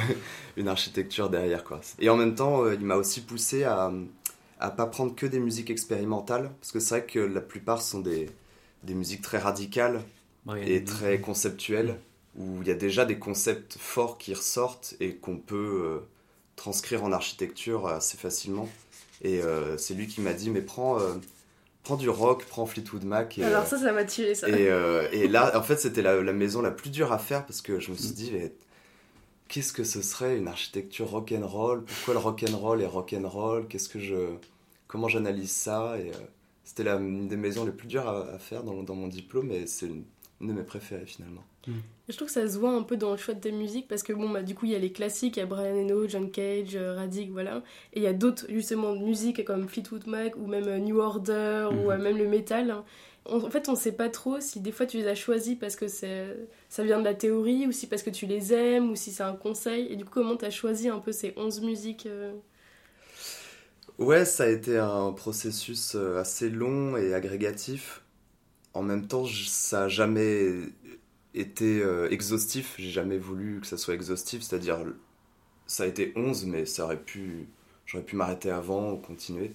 une 0.56 0.68
architecture 0.68 1.30
derrière. 1.30 1.62
Quoi. 1.62 1.80
Et 2.00 2.10
en 2.10 2.16
même 2.16 2.34
temps, 2.34 2.70
il 2.70 2.84
m'a 2.84 2.96
aussi 2.96 3.20
poussé 3.20 3.64
à, 3.64 3.92
à 4.64 4.70
pas 4.70 4.86
prendre 4.86 5.14
que 5.14 5.26
des 5.26 5.40
musiques 5.40 5.68
expérimentales 5.68 6.50
parce 6.60 6.72
que 6.72 6.80
c'est 6.80 6.98
vrai 6.98 7.06
que 7.06 7.18
la 7.18 7.42
plupart 7.42 7.82
sont 7.82 8.00
des, 8.00 8.30
des 8.82 8.94
musiques 8.94 9.20
très 9.20 9.38
radicales 9.38 10.02
et 10.56 10.84
très 10.84 11.20
conceptuel, 11.20 11.98
où 12.36 12.60
il 12.62 12.68
y 12.68 12.70
a 12.70 12.74
déjà 12.74 13.04
des 13.04 13.18
concepts 13.18 13.76
forts 13.78 14.18
qui 14.18 14.34
ressortent 14.34 14.94
et 15.00 15.16
qu'on 15.16 15.36
peut 15.36 15.82
euh, 15.84 15.98
transcrire 16.56 17.04
en 17.04 17.12
architecture 17.12 17.86
assez 17.88 18.16
facilement. 18.16 18.68
Et 19.22 19.40
euh, 19.40 19.76
c'est 19.78 19.94
lui 19.94 20.06
qui 20.06 20.20
m'a 20.20 20.32
dit, 20.32 20.50
mais 20.50 20.60
prends, 20.60 20.98
euh, 20.98 21.14
prends 21.82 21.96
du 21.96 22.08
rock, 22.08 22.44
prends 22.46 22.66
Fleetwood 22.66 23.04
Mac. 23.04 23.38
Et, 23.38 23.44
Alors 23.44 23.66
ça, 23.66 23.78
ça 23.78 23.92
m'a 23.92 24.04
tué, 24.04 24.34
ça. 24.34 24.48
Et, 24.48 24.70
et, 25.12 25.28
là, 25.28 25.58
en 25.58 25.62
fait, 25.62 25.76
c'était 25.76 26.02
la, 26.02 26.22
la, 26.22 26.32
maison 26.32 26.60
la 26.60 26.70
plus 26.70 26.90
dure 26.90 27.12
à 27.12 27.18
faire 27.18 27.46
parce 27.46 27.62
que 27.62 27.80
je 27.80 27.90
me 27.90 27.96
suis 27.96 28.12
dit, 28.12 28.32
qu'est-ce 29.48 29.72
que 29.72 29.84
ce 29.84 30.02
serait 30.02 30.36
une 30.36 30.48
architecture 30.48 31.08
rock 31.08 31.32
and 31.32 31.46
roll? 31.46 31.84
Pourquoi 31.84 32.14
le 32.14 32.20
rock 32.20 32.44
and 32.48 32.56
roll 32.56 32.82
est 32.82 32.86
rock 32.86 33.14
and 33.14 33.28
roll? 33.28 33.66
Qu'est-ce 33.68 33.88
que 33.88 34.00
je, 34.00 34.36
comment 34.94 35.08
j'analyse 35.08 35.50
ça 35.50 35.98
Et 35.98 36.12
c'était 36.62 36.86
une 36.86 37.26
des 37.26 37.36
maisons 37.36 37.64
les 37.64 37.72
plus 37.72 37.88
dures 37.88 38.06
à, 38.08 38.28
à 38.28 38.38
faire 38.38 38.62
dans, 38.62 38.84
dans, 38.84 38.94
mon 38.94 39.08
diplôme, 39.08 39.50
et 39.50 39.66
c'est 39.66 39.86
une 39.86 40.04
de 40.40 40.52
mes 40.52 40.62
préférés 40.62 41.04
finalement. 41.04 41.42
Mm. 41.66 41.72
Je 42.08 42.14
trouve 42.14 42.28
que 42.28 42.32
ça 42.32 42.48
se 42.48 42.56
voit 42.56 42.70
un 42.70 42.84
peu 42.84 42.96
dans 42.96 43.10
le 43.10 43.16
choix 43.16 43.34
de 43.34 43.40
tes 43.40 43.50
musiques 43.50 43.88
parce 43.88 44.04
que 44.04 44.12
bon 44.12 44.30
bah 44.30 44.42
du 44.42 44.54
coup 44.54 44.66
il 44.66 44.72
y 44.72 44.74
a 44.76 44.78
les 44.78 44.92
classiques, 44.92 45.36
il 45.36 45.40
y 45.40 45.42
a 45.42 45.46
Brian 45.46 45.74
Eno, 45.74 46.06
John 46.06 46.30
Cage, 46.30 46.76
euh, 46.76 46.94
Radic, 46.94 47.32
voilà, 47.32 47.62
et 47.92 47.98
il 47.98 48.02
y 48.04 48.06
a 48.06 48.12
d'autres 48.12 48.46
justement 48.48 48.94
de 48.94 49.00
musique 49.00 49.44
comme 49.44 49.68
Fleetwood 49.68 50.06
Mac 50.06 50.36
ou 50.36 50.46
même 50.46 50.68
euh, 50.68 50.78
New 50.78 51.00
Order 51.00 51.70
ou 51.72 51.90
euh, 51.90 51.98
mm. 51.98 52.02
même 52.02 52.18
le 52.18 52.28
metal. 52.28 52.70
Hein. 52.70 52.84
En 53.24 53.50
fait 53.50 53.68
on 53.68 53.74
sait 53.74 53.92
pas 53.96 54.10
trop 54.10 54.38
si 54.38 54.60
des 54.60 54.70
fois 54.70 54.86
tu 54.86 54.98
les 54.98 55.08
as 55.08 55.16
choisis 55.16 55.56
parce 55.58 55.74
que 55.74 55.88
ça 55.88 56.84
vient 56.84 57.00
de 57.00 57.04
la 57.04 57.14
théorie 57.14 57.66
ou 57.66 57.72
si 57.72 57.88
parce 57.88 58.04
que 58.04 58.10
tu 58.10 58.26
les 58.26 58.52
aimes 58.52 58.90
ou 58.90 58.96
si 58.96 59.10
c'est 59.10 59.24
un 59.24 59.34
conseil. 59.34 59.88
Et 59.90 59.96
du 59.96 60.04
coup 60.04 60.12
comment 60.12 60.36
tu 60.36 60.44
as 60.44 60.50
choisi 60.50 60.88
un 60.88 60.98
peu 60.98 61.10
ces 61.10 61.32
11 61.36 61.62
musiques 61.62 62.06
Ouais, 63.98 64.24
ça 64.24 64.44
a 64.44 64.48
été 64.48 64.78
un 64.78 65.12
processus 65.12 65.94
assez 65.94 66.50
long 66.50 66.96
et 66.96 67.14
agrégatif 67.14 68.04
en 68.74 68.82
même 68.82 69.06
temps, 69.06 69.24
ça 69.26 69.82
n'a 69.82 69.88
jamais 69.88 70.50
été 71.34 71.80
euh, 71.82 72.10
exhaustif. 72.10 72.74
J'ai 72.78 72.90
jamais 72.90 73.18
voulu 73.18 73.60
que 73.60 73.66
ça 73.66 73.78
soit 73.78 73.94
exhaustif, 73.94 74.42
c'est-à-dire 74.42 74.78
ça 75.66 75.84
a 75.84 75.86
été 75.86 76.12
11, 76.16 76.46
mais 76.46 76.64
j'aurais 76.66 77.00
pu 77.00 77.46
m'arrêter 78.12 78.50
avant 78.50 78.92
ou 78.92 78.98
continuer. 78.98 79.52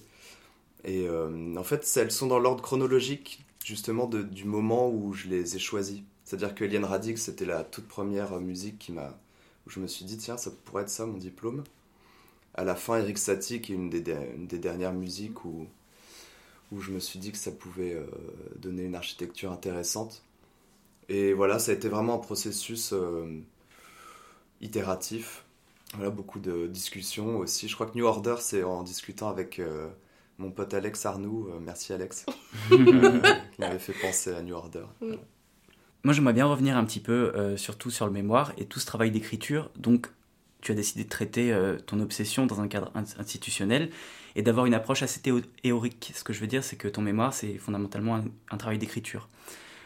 Et 0.84 1.06
euh, 1.08 1.56
en 1.56 1.64
fait, 1.64 1.86
elles 1.96 2.10
sont 2.12 2.26
dans 2.26 2.38
l'ordre 2.38 2.62
chronologique 2.62 3.44
justement 3.64 4.06
du 4.06 4.44
moment 4.46 4.90
où 4.90 5.12
je 5.12 5.28
les 5.28 5.56
ai 5.56 5.58
choisies. 5.58 6.04
C'est-à-dire 6.24 6.54
que 6.54 6.64
Eliane 6.64 6.84
Radic, 6.84 7.18
c'était 7.18 7.44
la 7.44 7.64
toute 7.64 7.88
première 7.88 8.40
musique 8.40 8.78
qui 8.78 8.92
m'a, 8.92 9.18
où 9.66 9.70
je 9.70 9.80
me 9.80 9.86
suis 9.86 10.04
dit 10.06 10.16
tiens, 10.16 10.38
ça 10.38 10.50
pourrait 10.64 10.84
être 10.84 10.90
ça 10.90 11.06
mon 11.06 11.18
diplôme. 11.18 11.64
À 12.60 12.64
la 12.64 12.74
fin, 12.74 12.98
Eric 12.98 13.16
Satie, 13.16 13.60
qui 13.60 13.72
est 13.72 13.76
une 13.76 13.88
des, 13.88 14.04
une 14.36 14.46
des 14.46 14.58
dernières 14.58 14.92
musiques 14.92 15.44
où 15.44 15.66
où 16.72 16.80
je 16.80 16.92
me 16.92 17.00
suis 17.00 17.18
dit 17.18 17.32
que 17.32 17.38
ça 17.38 17.50
pouvait 17.50 17.94
euh, 17.94 18.06
donner 18.56 18.84
une 18.84 18.94
architecture 18.94 19.50
intéressante. 19.50 20.22
Et 21.08 21.32
voilà, 21.32 21.58
ça 21.58 21.72
a 21.72 21.74
été 21.74 21.88
vraiment 21.88 22.14
un 22.14 22.18
processus 22.18 22.92
euh, 22.92 23.40
itératif. 24.60 25.44
Voilà, 25.94 26.10
beaucoup 26.10 26.38
de 26.38 26.68
discussions 26.68 27.38
aussi. 27.38 27.68
Je 27.68 27.74
crois 27.74 27.86
que 27.86 27.98
New 27.98 28.04
Order, 28.04 28.36
c'est 28.38 28.62
en 28.62 28.84
discutant 28.84 29.28
avec 29.28 29.58
euh, 29.58 29.88
mon 30.38 30.52
pote 30.52 30.72
Alex 30.72 31.04
Arnoux, 31.04 31.48
merci 31.60 31.92
Alex, 31.92 32.26
qui 32.68 32.78
m'avait 33.58 33.78
fait 33.80 33.92
penser 33.92 34.32
à 34.32 34.40
New 34.40 34.54
Order. 34.54 34.84
Moi, 36.04 36.14
j'aimerais 36.14 36.32
bien 36.32 36.46
revenir 36.46 36.76
un 36.76 36.84
petit 36.84 37.00
peu, 37.00 37.56
surtout 37.58 37.90
sur 37.90 38.06
le 38.06 38.12
mémoire 38.12 38.52
et 38.56 38.64
tout 38.64 38.80
ce 38.80 38.86
travail 38.86 39.10
d'écriture. 39.10 39.70
Donc, 39.76 40.08
tu 40.60 40.72
as 40.72 40.74
décidé 40.74 41.04
de 41.04 41.08
traiter 41.08 41.54
ton 41.86 42.00
obsession 42.00 42.46
dans 42.46 42.60
un 42.60 42.68
cadre 42.68 42.92
institutionnel 42.94 43.90
et 44.36 44.42
d'avoir 44.42 44.66
une 44.66 44.74
approche 44.74 45.02
assez 45.02 45.20
théorique. 45.20 46.12
Ce 46.14 46.24
que 46.24 46.32
je 46.32 46.40
veux 46.40 46.46
dire, 46.46 46.64
c'est 46.64 46.76
que 46.76 46.88
ton 46.88 47.02
mémoire, 47.02 47.34
c'est 47.34 47.54
fondamentalement 47.58 48.22
un, 48.50 48.56
travail 48.56 48.78
d'écriture. 48.78 49.28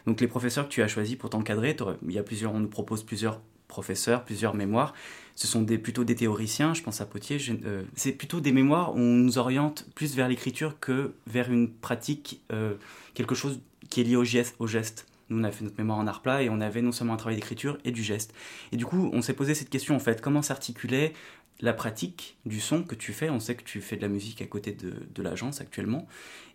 Donc 0.07 0.21
les 0.21 0.29
professeurs 0.29 0.69
que 0.69 0.73
tu 0.73 0.83
as 0.83 0.89
choisis 0.89 1.17
pour 1.17 1.31
t'encadrer, 1.31 1.77
il 2.07 2.13
y 2.13 2.19
a 2.19 2.23
plusieurs, 2.23 2.53
on 2.53 2.61
nous 2.61 2.69
propose 2.69 3.03
plusieurs 3.03 3.41
professeurs, 3.69 4.25
plusieurs 4.25 4.55
mémoires. 4.55 4.95
Ce 5.35 5.47
sont 5.47 5.65
plutôt 5.65 6.05
des 6.05 6.15
théoriciens, 6.15 6.75
je 6.75 6.83
pense 6.83 7.01
à 7.01 7.07
Potier. 7.07 7.39
Euh, 7.65 7.83
c'est 7.97 8.13
plutôt 8.13 8.41
des 8.41 8.53
mémoires 8.53 8.95
où 8.95 8.99
on 8.99 9.17
nous 9.17 9.39
oriente 9.39 9.87
plus 9.95 10.15
vers 10.15 10.29
l'écriture 10.29 10.79
que 10.79 11.15
vers 11.27 11.51
une 11.51 11.69
pratique, 11.71 12.41
euh, 12.53 12.75
quelque 13.15 13.35
chose 13.35 13.61
qui 13.91 14.01
est 14.01 14.05
lié. 14.05 14.15
Au 14.59 14.67
geste. 14.67 15.07
Nous, 15.29 15.41
on 15.41 15.45
a 15.45 15.51
fait 15.51 15.65
notre 15.65 15.79
mémoire 15.79 15.99
en 15.99 16.07
art 16.07 16.23
plat 16.23 16.43
et 16.43 16.51
on 16.51 16.61
avait 16.61 16.83
non 16.83 16.93
seulement 16.93 17.15
un 17.15 17.17
travail 17.17 17.37
d'écriture 17.37 17.79
et 17.85 17.93
du 17.93 18.03
geste. 18.03 18.35
Et 18.73 18.77
du 18.77 18.85
coup, 18.85 19.11
on 19.13 19.23
s'est 19.23 19.33
posé 19.33 19.55
cette 19.55 19.71
question 19.71 19.97
en 19.97 19.99
fait 19.99 20.21
comment 20.21 20.43
s'articuler 20.43 21.13
la 21.61 21.73
pratique 21.73 22.39
du 22.45 22.61
son 22.61 22.83
que 22.83 22.95
tu 22.95 23.13
fais, 23.13 23.31
on 23.31 23.41
sait 23.41 23.55
que 23.55 23.65
tu 23.65 23.81
fais 23.81 23.97
de 23.97 24.03
la 24.03 24.09
musique 24.09 24.43
à 24.43 24.47
côté 24.47 24.73
de, 24.73 25.23
l'agence 25.23 25.61
actuellement, 25.61 26.07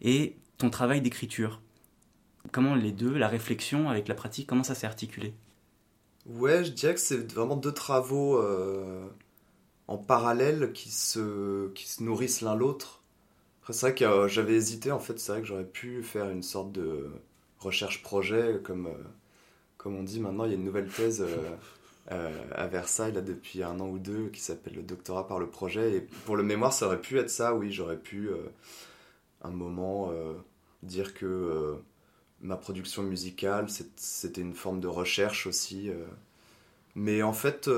et 0.01 0.35
ton 0.57 0.69
travail 0.69 1.01
d'écriture. 1.01 1.61
Comment 2.51 2.75
les 2.75 2.91
deux, 2.91 3.17
la 3.17 3.27
réflexion 3.27 3.89
avec 3.89 4.07
la 4.07 4.15
pratique, 4.15 4.47
comment 4.47 4.63
ça 4.63 4.75
s'est 4.75 4.87
articulé? 4.87 5.33
Ouais, 6.25 6.63
je 6.63 6.71
dirais 6.71 6.93
que 6.93 6.99
c'est 6.99 7.31
vraiment 7.31 7.55
deux 7.55 7.71
travaux 7.73 8.37
euh, 8.37 9.07
en 9.87 9.97
parallèle 9.97 10.73
qui 10.73 10.91
se, 10.91 11.69
qui 11.73 11.87
se 11.87 12.03
nourrissent 12.03 12.41
l'un 12.41 12.55
l'autre. 12.55 13.03
c'est 13.69 13.81
vrai 13.81 13.95
que 13.95 14.05
euh, 14.05 14.27
j'avais 14.27 14.53
hésité, 14.53 14.91
en 14.91 14.99
fait, 14.99 15.19
c'est 15.19 15.31
vrai 15.31 15.41
que 15.41 15.47
j'aurais 15.47 15.65
pu 15.65 16.03
faire 16.03 16.29
une 16.29 16.43
sorte 16.43 16.71
de 16.71 17.09
recherche-projet, 17.59 18.59
comme, 18.63 18.87
euh, 18.87 19.03
comme 19.77 19.95
on 19.95 20.03
dit 20.03 20.19
maintenant, 20.19 20.45
il 20.45 20.49
y 20.49 20.53
a 20.53 20.57
une 20.57 20.65
nouvelle 20.65 20.89
thèse 20.89 21.25
Euh, 22.11 22.31
à 22.55 22.65
Versailles 22.67 23.11
là, 23.11 23.21
depuis 23.21 23.61
un 23.61 23.79
an 23.79 23.87
ou 23.87 23.99
deux 23.99 24.29
qui 24.29 24.41
s'appelle 24.41 24.73
le 24.73 24.81
doctorat 24.81 25.27
par 25.27 25.37
le 25.37 25.47
projet. 25.47 25.93
Et 25.95 26.01
pour 26.01 26.35
le 26.35 26.43
mémoire, 26.43 26.73
ça 26.73 26.87
aurait 26.87 27.01
pu 27.01 27.19
être 27.19 27.29
ça, 27.29 27.53
oui, 27.53 27.71
j'aurais 27.71 27.99
pu 27.99 28.29
euh, 28.29 28.37
un 29.43 29.51
moment 29.51 30.09
euh, 30.11 30.33
dire 30.81 31.13
que 31.13 31.75
ma 32.41 32.57
production 32.57 33.03
musicale, 33.03 33.67
c'était 33.95 34.41
une 34.41 34.55
forme 34.55 34.79
de 34.79 34.87
recherche 34.87 35.45
aussi. 35.45 35.91
Mais 36.95 37.21
en 37.21 37.33
fait, 37.33 37.69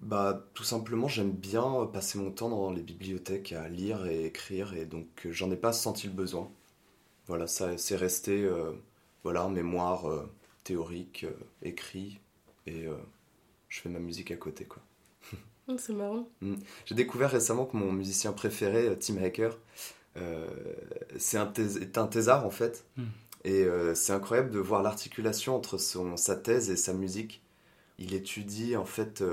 bah, 0.00 0.44
tout 0.54 0.64
simplement, 0.64 1.08
j'aime 1.08 1.30
bien 1.30 1.88
passer 1.92 2.18
mon 2.18 2.32
temps 2.32 2.48
dans 2.50 2.72
les 2.72 2.82
bibliothèques 2.82 3.52
à 3.52 3.68
lire 3.68 4.06
et 4.06 4.26
écrire, 4.26 4.74
et 4.74 4.84
donc 4.84 5.06
j'en 5.30 5.50
ai 5.52 5.56
pas 5.56 5.72
senti 5.72 6.08
le 6.08 6.12
besoin. 6.12 6.50
Voilà, 7.30 7.46
ça 7.46 7.78
c'est 7.78 7.96
resté 7.96 8.46
voilà, 9.22 9.46
en 9.46 9.50
mémoire 9.50 10.04
théorique, 10.64 11.24
écrit, 11.62 12.20
et 12.66 12.86
euh, 12.86 12.94
je 13.68 13.80
fais 13.80 13.88
ma 13.88 13.98
musique 13.98 14.30
à 14.30 14.36
côté 14.36 14.64
quoi. 14.64 14.82
Oh, 15.68 15.76
c'est 15.78 15.92
marrant. 15.92 16.28
Mm. 16.40 16.54
J'ai 16.86 16.94
découvert 16.94 17.30
récemment 17.30 17.66
que 17.66 17.76
mon 17.76 17.92
musicien 17.92 18.32
préféré, 18.32 18.88
euh, 18.88 18.96
Tim 18.96 19.18
Hacker, 19.22 19.56
euh, 20.16 20.48
c'est 21.18 21.36
un, 21.38 21.52
est 21.52 21.98
un 21.98 22.06
thésard 22.06 22.46
en 22.46 22.50
fait. 22.50 22.84
Mm. 22.96 23.04
Et 23.44 23.66
c'est 23.94 24.12
incroyable 24.12 24.50
de 24.50 24.58
voir 24.58 24.82
l'articulation 24.82 25.56
entre 25.56 25.78
son, 25.78 26.18
sa 26.18 26.36
thèse 26.36 26.68
et 26.68 26.76
sa 26.76 26.92
musique. 26.92 27.40
Il 27.98 28.12
étudie 28.12 28.76
en 28.76 28.84
fait 28.84 29.24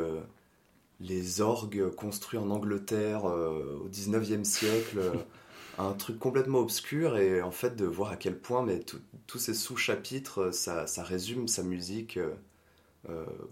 les 1.02 1.42
orgues 1.42 1.90
construits 1.90 2.40
en 2.40 2.50
Angleterre 2.50 3.26
au 3.26 3.90
19e 3.90 4.46
siècle. 4.46 5.02
un 5.78 5.94
truc 5.94 6.20
complètement 6.20 6.60
obscur 6.60 7.18
et 7.18 7.42
en 7.42 7.52
fait 7.52 7.76
de 7.76 7.86
voir 7.86 8.12
à 8.12 8.16
quel 8.16 8.38
point 8.38 8.64
mais 8.64 8.80
tous 9.28 9.38
ces 9.38 9.54
sous-chapitres 9.54 10.52
ça, 10.52 10.88
ça, 10.88 11.04
résume 11.04 11.48
sa 11.48 11.64
musique 11.64 12.20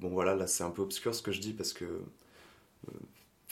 bon 0.02 0.10
voilà 0.10 0.36
là 0.36 0.48
c'est 0.48 0.64
un 0.64 0.72
peu 0.72 0.82
obscur 0.82 1.14
ce 1.14 1.22
que 1.22 1.32
je 1.32 1.40
dis 1.40 1.54
parce 1.54 1.72
que 1.72 2.02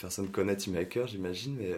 personne 0.00 0.28
connaît 0.28 0.56
Tim 0.56 0.74
Hacker 0.74 1.06
j'imagine 1.06 1.56
mais 1.56 1.74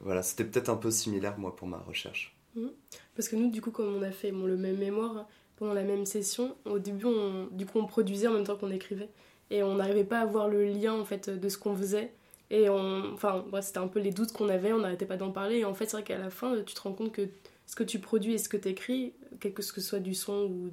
voilà 0.00 0.22
c'était 0.22 0.44
peut-être 0.44 0.70
un 0.70 0.76
peu 0.76 0.90
similaire 0.90 1.38
moi 1.38 1.54
pour 1.54 1.68
ma 1.68 1.78
recherche 1.78 2.34
Mhm. 2.56 2.70
Parce 3.14 3.28
que 3.28 3.36
nous, 3.36 3.50
du 3.50 3.60
coup, 3.60 3.70
comme 3.70 3.94
on 3.94 4.02
a 4.02 4.10
fait 4.10 4.32
bon, 4.32 4.46
le 4.46 4.56
même 4.56 4.78
mémoire 4.78 5.26
pendant 5.56 5.74
la 5.74 5.84
même 5.84 6.06
session, 6.06 6.56
au 6.64 6.78
début, 6.78 7.04
on, 7.04 7.46
du 7.50 7.66
coup, 7.66 7.78
on 7.78 7.86
produisait 7.86 8.28
en 8.28 8.32
même 8.32 8.44
temps 8.44 8.56
qu'on 8.56 8.70
écrivait. 8.70 9.10
Et 9.50 9.62
on 9.62 9.74
n'arrivait 9.76 10.04
pas 10.04 10.20
à 10.20 10.26
voir 10.26 10.48
le 10.48 10.64
lien, 10.64 10.94
en 10.94 11.04
fait, 11.04 11.28
de 11.28 11.48
ce 11.48 11.58
qu'on 11.58 11.76
faisait. 11.76 12.12
Et 12.50 12.68
on, 12.68 13.12
enfin, 13.14 13.44
c'était 13.62 13.78
un 13.78 13.86
peu 13.86 14.00
les 14.00 14.10
doutes 14.10 14.32
qu'on 14.32 14.48
avait, 14.48 14.72
on 14.72 14.78
n'arrêtait 14.78 15.06
pas 15.06 15.16
d'en 15.16 15.30
parler. 15.30 15.58
Et 15.58 15.64
en 15.64 15.74
fait, 15.74 15.86
c'est 15.86 15.96
vrai 15.96 16.02
qu'à 16.02 16.18
la 16.18 16.30
fin, 16.30 16.56
tu 16.64 16.74
te 16.74 16.80
rends 16.80 16.92
compte 16.92 17.12
que 17.12 17.28
ce 17.66 17.76
que 17.76 17.84
tu 17.84 18.00
produis 18.00 18.34
et 18.34 18.38
ce 18.38 18.48
que 18.48 18.56
tu 18.56 18.68
écris, 18.68 19.12
quel 19.38 19.54
que 19.54 19.62
ce 19.62 19.80
soit 19.80 20.00
du 20.00 20.14
son 20.14 20.46
ou 20.46 20.70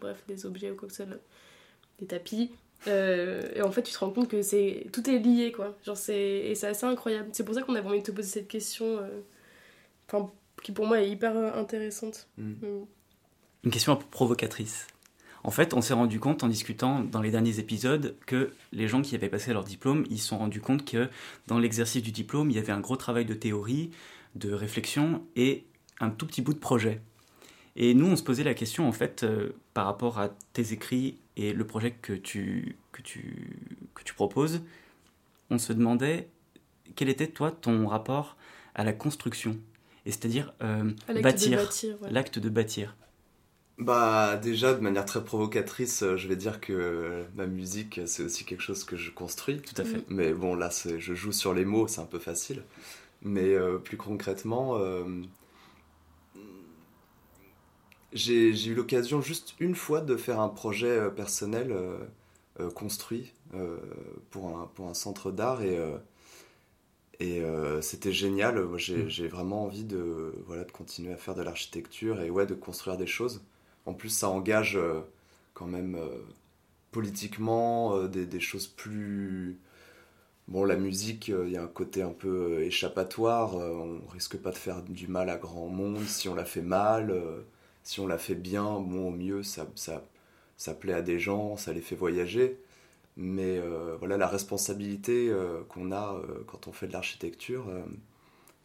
bref, 0.00 0.24
des 0.26 0.46
objets 0.46 0.72
ou 0.72 0.76
quoi 0.76 0.88
que 0.88 0.94
ce 0.94 1.04
soit, 1.04 1.14
des 2.00 2.06
tapis, 2.06 2.50
euh, 2.86 3.42
et 3.54 3.62
en 3.62 3.70
fait, 3.70 3.82
tu 3.82 3.92
te 3.92 3.98
rends 3.98 4.10
compte 4.10 4.28
que 4.28 4.42
c'est 4.42 4.86
tout 4.92 5.08
est 5.08 5.18
lié, 5.18 5.52
quoi. 5.52 5.76
Genre, 5.84 5.96
c'est 5.96 6.18
et 6.18 6.54
c'est 6.54 6.68
assez 6.68 6.86
incroyable. 6.86 7.28
C'est 7.32 7.44
pour 7.44 7.54
ça 7.54 7.62
qu'on 7.62 7.74
avait 7.74 7.88
envie 7.88 8.00
de 8.00 8.04
te 8.04 8.10
poser 8.10 8.28
cette 8.28 8.48
question. 8.48 8.98
Euh, 8.98 9.20
enfin, 10.08 10.30
qui 10.62 10.72
pour 10.72 10.86
moi 10.86 11.00
est 11.00 11.10
hyper 11.10 11.36
euh, 11.36 11.52
intéressante. 11.54 12.28
Mm. 12.38 12.50
Mm. 12.50 12.86
Une 13.64 13.70
question 13.70 13.92
un 13.92 13.96
peu 13.96 14.06
provocatrice. 14.10 14.86
En 15.42 15.50
fait, 15.50 15.74
on 15.74 15.80
s'est 15.80 15.94
rendu 15.94 16.20
compte 16.20 16.44
en 16.44 16.48
discutant 16.48 17.00
dans 17.00 17.22
les 17.22 17.30
derniers 17.30 17.58
épisodes 17.58 18.16
que 18.26 18.52
les 18.72 18.88
gens 18.88 19.00
qui 19.00 19.14
avaient 19.14 19.28
passé 19.28 19.52
leur 19.52 19.64
diplôme, 19.64 20.04
ils 20.10 20.18
se 20.18 20.28
sont 20.28 20.38
rendus 20.38 20.60
compte 20.60 20.84
que 20.84 21.08
dans 21.46 21.58
l'exercice 21.58 22.02
du 22.02 22.12
diplôme, 22.12 22.50
il 22.50 22.56
y 22.56 22.58
avait 22.58 22.72
un 22.72 22.80
gros 22.80 22.96
travail 22.96 23.24
de 23.24 23.34
théorie, 23.34 23.90
de 24.34 24.52
réflexion 24.52 25.22
et 25.36 25.64
un 25.98 26.10
tout 26.10 26.26
petit 26.26 26.42
bout 26.42 26.52
de 26.52 26.58
projet. 26.58 27.00
Et 27.76 27.94
nous, 27.94 28.06
on 28.06 28.16
se 28.16 28.22
posait 28.22 28.44
la 28.44 28.54
question, 28.54 28.86
en 28.86 28.92
fait, 28.92 29.22
euh, 29.22 29.50
par 29.72 29.86
rapport 29.86 30.18
à 30.18 30.30
tes 30.52 30.72
écrits 30.72 31.18
et 31.36 31.52
le 31.52 31.66
projet 31.66 31.92
que 31.92 32.12
tu, 32.12 32.76
que 32.92 33.00
tu, 33.00 33.56
que 33.94 34.02
tu 34.02 34.12
proposes, 34.12 34.60
on 35.50 35.58
se 35.58 35.72
demandait 35.72 36.28
quel 36.96 37.08
était, 37.08 37.28
toi, 37.28 37.50
ton 37.50 37.86
rapport 37.86 38.36
à 38.74 38.84
la 38.84 38.92
construction 38.92 39.56
et 40.06 40.10
c'est-à-dire 40.10 40.52
euh, 40.62 40.90
bâtir, 41.22 41.70
l'acte 42.10 42.38
de 42.38 42.48
bâtir. 42.48 42.96
Bah 43.80 44.36
déjà 44.36 44.74
de 44.74 44.80
manière 44.80 45.06
très 45.06 45.24
provocatrice, 45.24 46.02
euh, 46.02 46.16
je 46.18 46.28
vais 46.28 46.36
dire 46.36 46.60
que 46.60 47.24
ma 47.34 47.46
musique 47.46 48.00
c'est 48.04 48.22
aussi 48.22 48.44
quelque 48.44 48.62
chose 48.62 48.84
que 48.84 48.96
je 48.96 49.10
construis. 49.10 49.60
Tout 49.62 49.80
à 49.80 49.84
fait. 49.84 50.04
Mais 50.08 50.34
bon 50.34 50.54
là 50.54 50.68
je 50.70 51.14
joue 51.14 51.32
sur 51.32 51.54
les 51.54 51.64
mots, 51.64 51.88
c'est 51.88 52.00
un 52.02 52.06
peu 52.06 52.18
facile. 52.18 52.62
Mais 53.22 53.54
euh, 53.54 53.78
plus 53.78 53.96
concrètement, 53.96 54.78
j'ai 58.12 58.50
eu 58.66 58.74
l'occasion 58.74 59.20
juste 59.22 59.54
une 59.60 59.74
fois 59.74 60.00
de 60.00 60.16
faire 60.16 60.40
un 60.40 60.48
projet 60.48 61.10
personnel 61.10 61.74
construit 62.74 63.32
pour, 64.30 64.58
un, 64.58 64.70
pour 64.74 64.88
un 64.88 64.94
centre 64.94 65.30
d'art 65.30 65.62
et 65.62 65.78
et 67.20 67.40
euh, 67.40 67.80
c'était 67.82 68.12
génial. 68.12 68.58
Mm. 68.58 68.78
J'ai 69.08 69.28
vraiment 69.28 69.64
envie 69.64 69.84
de, 69.84 70.34
voilà, 70.46 70.64
de 70.64 70.72
continuer 70.72 71.12
à 71.12 71.16
faire 71.16 71.34
de 71.34 71.42
l'architecture 71.42 72.20
et 72.22 72.30
ouais, 72.30 72.46
de 72.46 72.54
construire 72.54 72.96
des 72.96 73.06
choses. 73.06 73.42
En 73.90 73.94
plus, 73.94 74.10
ça 74.10 74.28
engage 74.28 74.76
euh, 74.76 75.00
quand 75.54 75.66
même 75.66 75.96
euh, 75.96 76.22
politiquement 76.92 78.04
des, 78.06 78.26
des, 78.26 78.40
choses 78.40 78.66
plus. 78.66 79.58
Bon, 80.48 80.64
la 80.64 80.76
musique, 80.76 81.28
il 81.28 81.50
y 81.50 81.56
a 81.56 81.62
un 81.62 81.68
côté 81.68 82.02
un 82.02 82.12
peu 82.12 82.62
échappatoire. 82.62 83.54
on 83.56 84.00
risque 84.12 84.36
pas 84.38 84.50
de 84.50 84.56
faire 84.56 84.82
du 84.82 85.06
mal 85.08 85.30
à 85.30 85.36
grand 85.36 85.68
monde 85.68 86.04
si 86.06 86.28
on 86.28 86.34
la 86.34 86.44
fait 86.44 86.62
mal. 86.62 87.14
si 87.84 88.00
on 88.00 88.06
la 88.06 88.18
fait 88.18 88.34
bien, 88.34 88.64
bon, 88.80 89.08
au 89.08 89.10
mieux, 89.12 89.42
ça, 89.44 89.66
plaît 90.80 90.92
à 90.94 91.02
des 91.02 91.18
gens, 91.18 91.56
ça 91.56 91.72
les 91.72 91.80
fait 91.80 91.96
voyager. 91.96 92.58
Mais 93.16 93.58
euh, 93.58 93.96
voilà, 93.98 94.16
la 94.16 94.26
responsabilité 94.28 95.28
euh, 95.28 95.62
qu'on 95.68 95.92
a 95.92 96.14
euh, 96.14 96.42
quand 96.46 96.68
on 96.68 96.72
fait 96.72 96.86
de 96.86 96.92
l'architecture, 96.92 97.66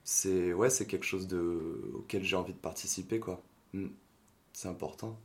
c'est 0.04 0.54
ouais, 0.54 0.70
c'est 0.70 0.86
quelque 0.88 1.06
chose 1.06 1.28
de, 1.28 1.92
auquel 1.96 2.24
j'ai 2.24 2.36
envie 2.36 2.54
de 2.54 2.60
participer. 2.60 3.20
quoi. 3.20 3.42
Mm. 3.74 3.88
C'est 4.56 4.70
important. 4.70 5.20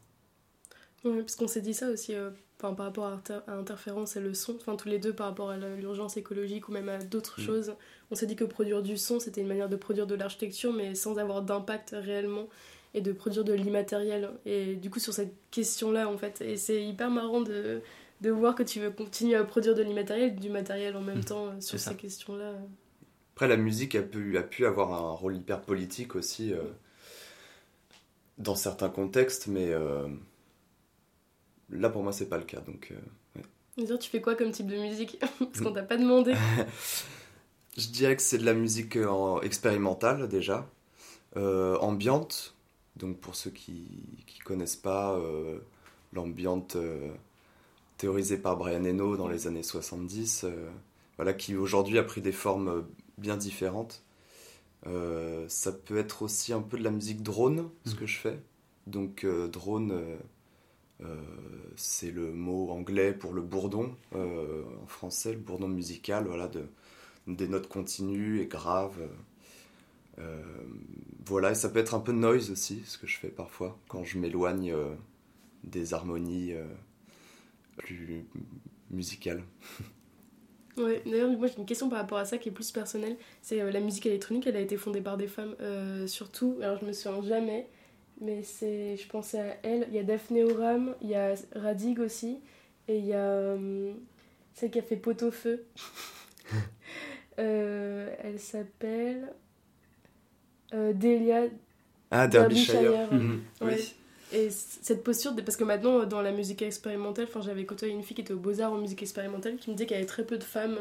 Oui, 1.04 1.20
parce 1.20 1.36
qu'on 1.36 1.48
s'est 1.48 1.60
dit 1.62 1.72
ça 1.72 1.88
aussi 1.88 2.14
par 2.58 2.76
rapport 2.76 3.06
à, 3.06 3.20
interférence 3.52 4.16
et 4.16 4.20
le 4.20 4.34
son, 4.34 4.56
enfin 4.56 4.76
tous 4.76 4.88
les 4.88 4.98
deux 4.98 5.14
par 5.14 5.28
rapport 5.28 5.50
à 5.50 5.56
l'urgence 5.56 6.16
écologique 6.16 6.68
ou 6.68 6.72
même 6.72 6.88
à 6.88 6.98
d'autres 6.98 7.40
mm. 7.40 7.44
choses. 7.44 7.74
On 8.10 8.14
s'est 8.14 8.26
dit 8.26 8.36
que 8.36 8.44
produire 8.44 8.82
du 8.82 8.96
son, 8.96 9.20
c'était 9.20 9.40
une 9.40 9.46
manière 9.46 9.68
de 9.68 9.76
produire 9.76 10.06
de 10.06 10.14
l'architecture, 10.14 10.72
mais 10.72 10.94
sans 10.94 11.18
avoir 11.18 11.42
d'impact 11.42 11.94
réellement 11.98 12.48
et 12.92 13.00
de 13.00 13.12
produire 13.12 13.44
de 13.44 13.52
l'immatériel. 13.52 14.30
Et 14.44 14.74
du 14.74 14.90
coup, 14.90 14.98
sur 14.98 15.12
cette 15.12 15.34
question-là, 15.50 16.08
en 16.08 16.18
fait, 16.18 16.40
et 16.40 16.56
c'est 16.56 16.84
hyper 16.84 17.08
marrant 17.08 17.40
de, 17.40 17.80
de 18.20 18.30
voir 18.30 18.54
que 18.54 18.62
tu 18.62 18.80
veux 18.80 18.90
continuer 18.90 19.36
à 19.36 19.44
produire 19.44 19.74
de 19.74 19.82
l'immatériel 19.82 20.34
du 20.34 20.50
matériel 20.50 20.96
en 20.96 21.02
même 21.02 21.18
mmh. 21.18 21.24
temps 21.24 21.46
euh, 21.46 21.60
sur 21.60 21.78
ces 21.78 21.94
questions-là. 21.94 22.54
Après, 23.34 23.48
la 23.48 23.56
musique 23.56 23.94
a 23.94 24.02
pu, 24.02 24.36
a 24.36 24.42
pu 24.42 24.66
avoir 24.66 24.92
un 24.92 25.12
rôle 25.12 25.36
hyper 25.36 25.62
politique 25.62 26.16
aussi 26.16 26.52
euh, 26.52 26.62
dans 28.40 28.56
certains 28.56 28.88
contextes, 28.88 29.46
mais 29.46 29.68
euh, 29.68 30.08
là 31.70 31.88
pour 31.88 32.02
moi 32.02 32.12
c'est 32.12 32.28
pas 32.28 32.38
le 32.38 32.44
cas. 32.44 32.60
Donc, 32.60 32.92
ouais. 33.36 33.98
tu 33.98 34.10
fais 34.10 34.20
quoi 34.20 34.34
comme 34.34 34.50
type 34.50 34.66
de 34.66 34.76
musique? 34.76 35.18
Parce 35.38 35.60
qu'on 35.60 35.72
t'a 35.72 35.84
pas 35.84 35.96
demandé. 35.98 36.34
Je 37.76 37.88
dirais 37.88 38.16
que 38.16 38.22
c'est 38.22 38.38
de 38.38 38.44
la 38.44 38.54
musique 38.54 38.98
expérimentale 39.42 40.28
déjà, 40.28 40.68
ambiante. 41.36 42.54
Donc 42.96 43.18
pour 43.18 43.36
ceux 43.36 43.50
qui 43.50 44.02
ne 44.40 44.44
connaissent 44.44 44.76
pas, 44.76 45.16
l'ambiante 46.12 46.76
théorisé 48.00 48.38
par 48.38 48.56
Brian 48.56 48.82
Eno 48.84 49.18
dans 49.18 49.28
les 49.28 49.46
années 49.46 49.62
70, 49.62 50.44
euh, 50.44 50.70
voilà, 51.16 51.34
qui 51.34 51.54
aujourd'hui 51.54 51.98
a 51.98 52.02
pris 52.02 52.22
des 52.22 52.32
formes 52.32 52.68
euh, 52.68 52.80
bien 53.18 53.36
différentes. 53.36 54.02
Euh, 54.86 55.44
ça 55.48 55.72
peut 55.72 55.98
être 55.98 56.22
aussi 56.22 56.52
un 56.52 56.62
peu 56.62 56.78
de 56.78 56.84
la 56.84 56.90
musique 56.90 57.22
drone, 57.22 57.68
ce 57.84 57.94
mmh. 57.94 57.96
que 57.96 58.06
je 58.06 58.18
fais. 58.18 58.40
Donc 58.86 59.26
drone, 59.52 59.94
c'est 61.76 62.10
le 62.10 62.32
mot 62.32 62.70
anglais 62.70 63.12
pour 63.12 63.32
le 63.32 63.42
bourdon, 63.42 63.94
en 64.14 64.86
français, 64.86 65.32
le 65.32 65.38
bourdon 65.38 65.68
musical, 65.68 66.26
voilà, 66.26 66.48
de, 66.48 66.64
des 67.26 67.46
notes 67.46 67.68
continues 67.68 68.40
et 68.40 68.46
graves. 68.46 68.98
voilà, 71.24 71.52
et 71.52 71.54
ça 71.54 71.68
peut 71.68 71.78
être 71.78 71.94
un 71.94 72.00
peu 72.00 72.12
noise 72.12 72.50
aussi, 72.50 72.82
ce 72.84 72.98
que 72.98 73.06
je 73.06 73.18
fais 73.18 73.28
parfois, 73.28 73.78
quand 73.88 74.02
je 74.02 74.18
m'éloigne 74.18 74.74
des 75.62 75.94
harmonies 75.94 76.54
plus 77.76 78.24
musicale. 78.90 79.44
Ouais, 80.76 81.02
d'ailleurs, 81.04 81.30
moi 81.30 81.46
j'ai 81.48 81.58
une 81.58 81.66
question 81.66 81.88
par 81.88 81.98
rapport 81.98 82.18
à 82.18 82.24
ça 82.24 82.38
qui 82.38 82.48
est 82.48 82.52
plus 82.52 82.70
personnelle. 82.70 83.16
C'est 83.42 83.60
euh, 83.60 83.70
la 83.70 83.80
musique 83.80 84.06
électronique, 84.06 84.46
elle 84.46 84.56
a 84.56 84.60
été 84.60 84.76
fondée 84.76 85.00
par 85.00 85.16
des 85.16 85.26
femmes 85.26 85.54
euh, 85.60 86.06
surtout. 86.06 86.56
Alors 86.62 86.78
je 86.80 86.84
me 86.84 86.92
souviens 86.92 87.22
jamais, 87.22 87.68
mais 88.20 88.42
c'est, 88.42 88.96
je 88.96 89.08
pensais 89.08 89.40
à 89.40 89.56
elle. 89.62 89.86
Il 89.88 89.94
y 89.94 89.98
a 89.98 90.02
Daphné 90.02 90.44
Oram, 90.44 90.94
il 91.02 91.10
y 91.10 91.14
a 91.14 91.34
Radig 91.54 91.98
aussi, 92.00 92.40
et 92.88 92.98
il 92.98 93.06
y 93.06 93.14
a 93.14 93.18
euh, 93.18 93.92
celle 94.54 94.70
qui 94.70 94.78
a 94.78 94.82
fait 94.82 94.96
Pot 94.96 95.22
au 95.22 95.30
feu. 95.30 95.64
elle 97.36 98.38
s'appelle 98.38 99.32
Delia. 100.72 101.44
Ah, 102.10 102.26
Derbyshire. 102.26 103.12
Mhm. 103.12 103.40
Oui. 103.62 103.94
Et 104.32 104.50
cette 104.50 105.02
posture, 105.02 105.34
parce 105.34 105.56
que 105.56 105.64
maintenant, 105.64 106.04
dans 106.04 106.22
la 106.22 106.30
musique 106.30 106.62
expérimentale, 106.62 107.26
enfin, 107.28 107.40
j'avais 107.40 107.64
côtoyé 107.64 107.92
une 107.92 108.02
fille 108.02 108.14
qui 108.14 108.22
était 108.22 108.32
au 108.32 108.38
Beaux-Arts 108.38 108.72
en 108.72 108.78
musique 108.78 109.02
expérimentale 109.02 109.56
qui 109.56 109.70
me 109.70 109.74
disait 109.74 109.86
qu'il 109.86 109.96
y 109.96 109.98
avait 109.98 110.06
très 110.06 110.24
peu 110.24 110.38
de 110.38 110.44
femmes. 110.44 110.78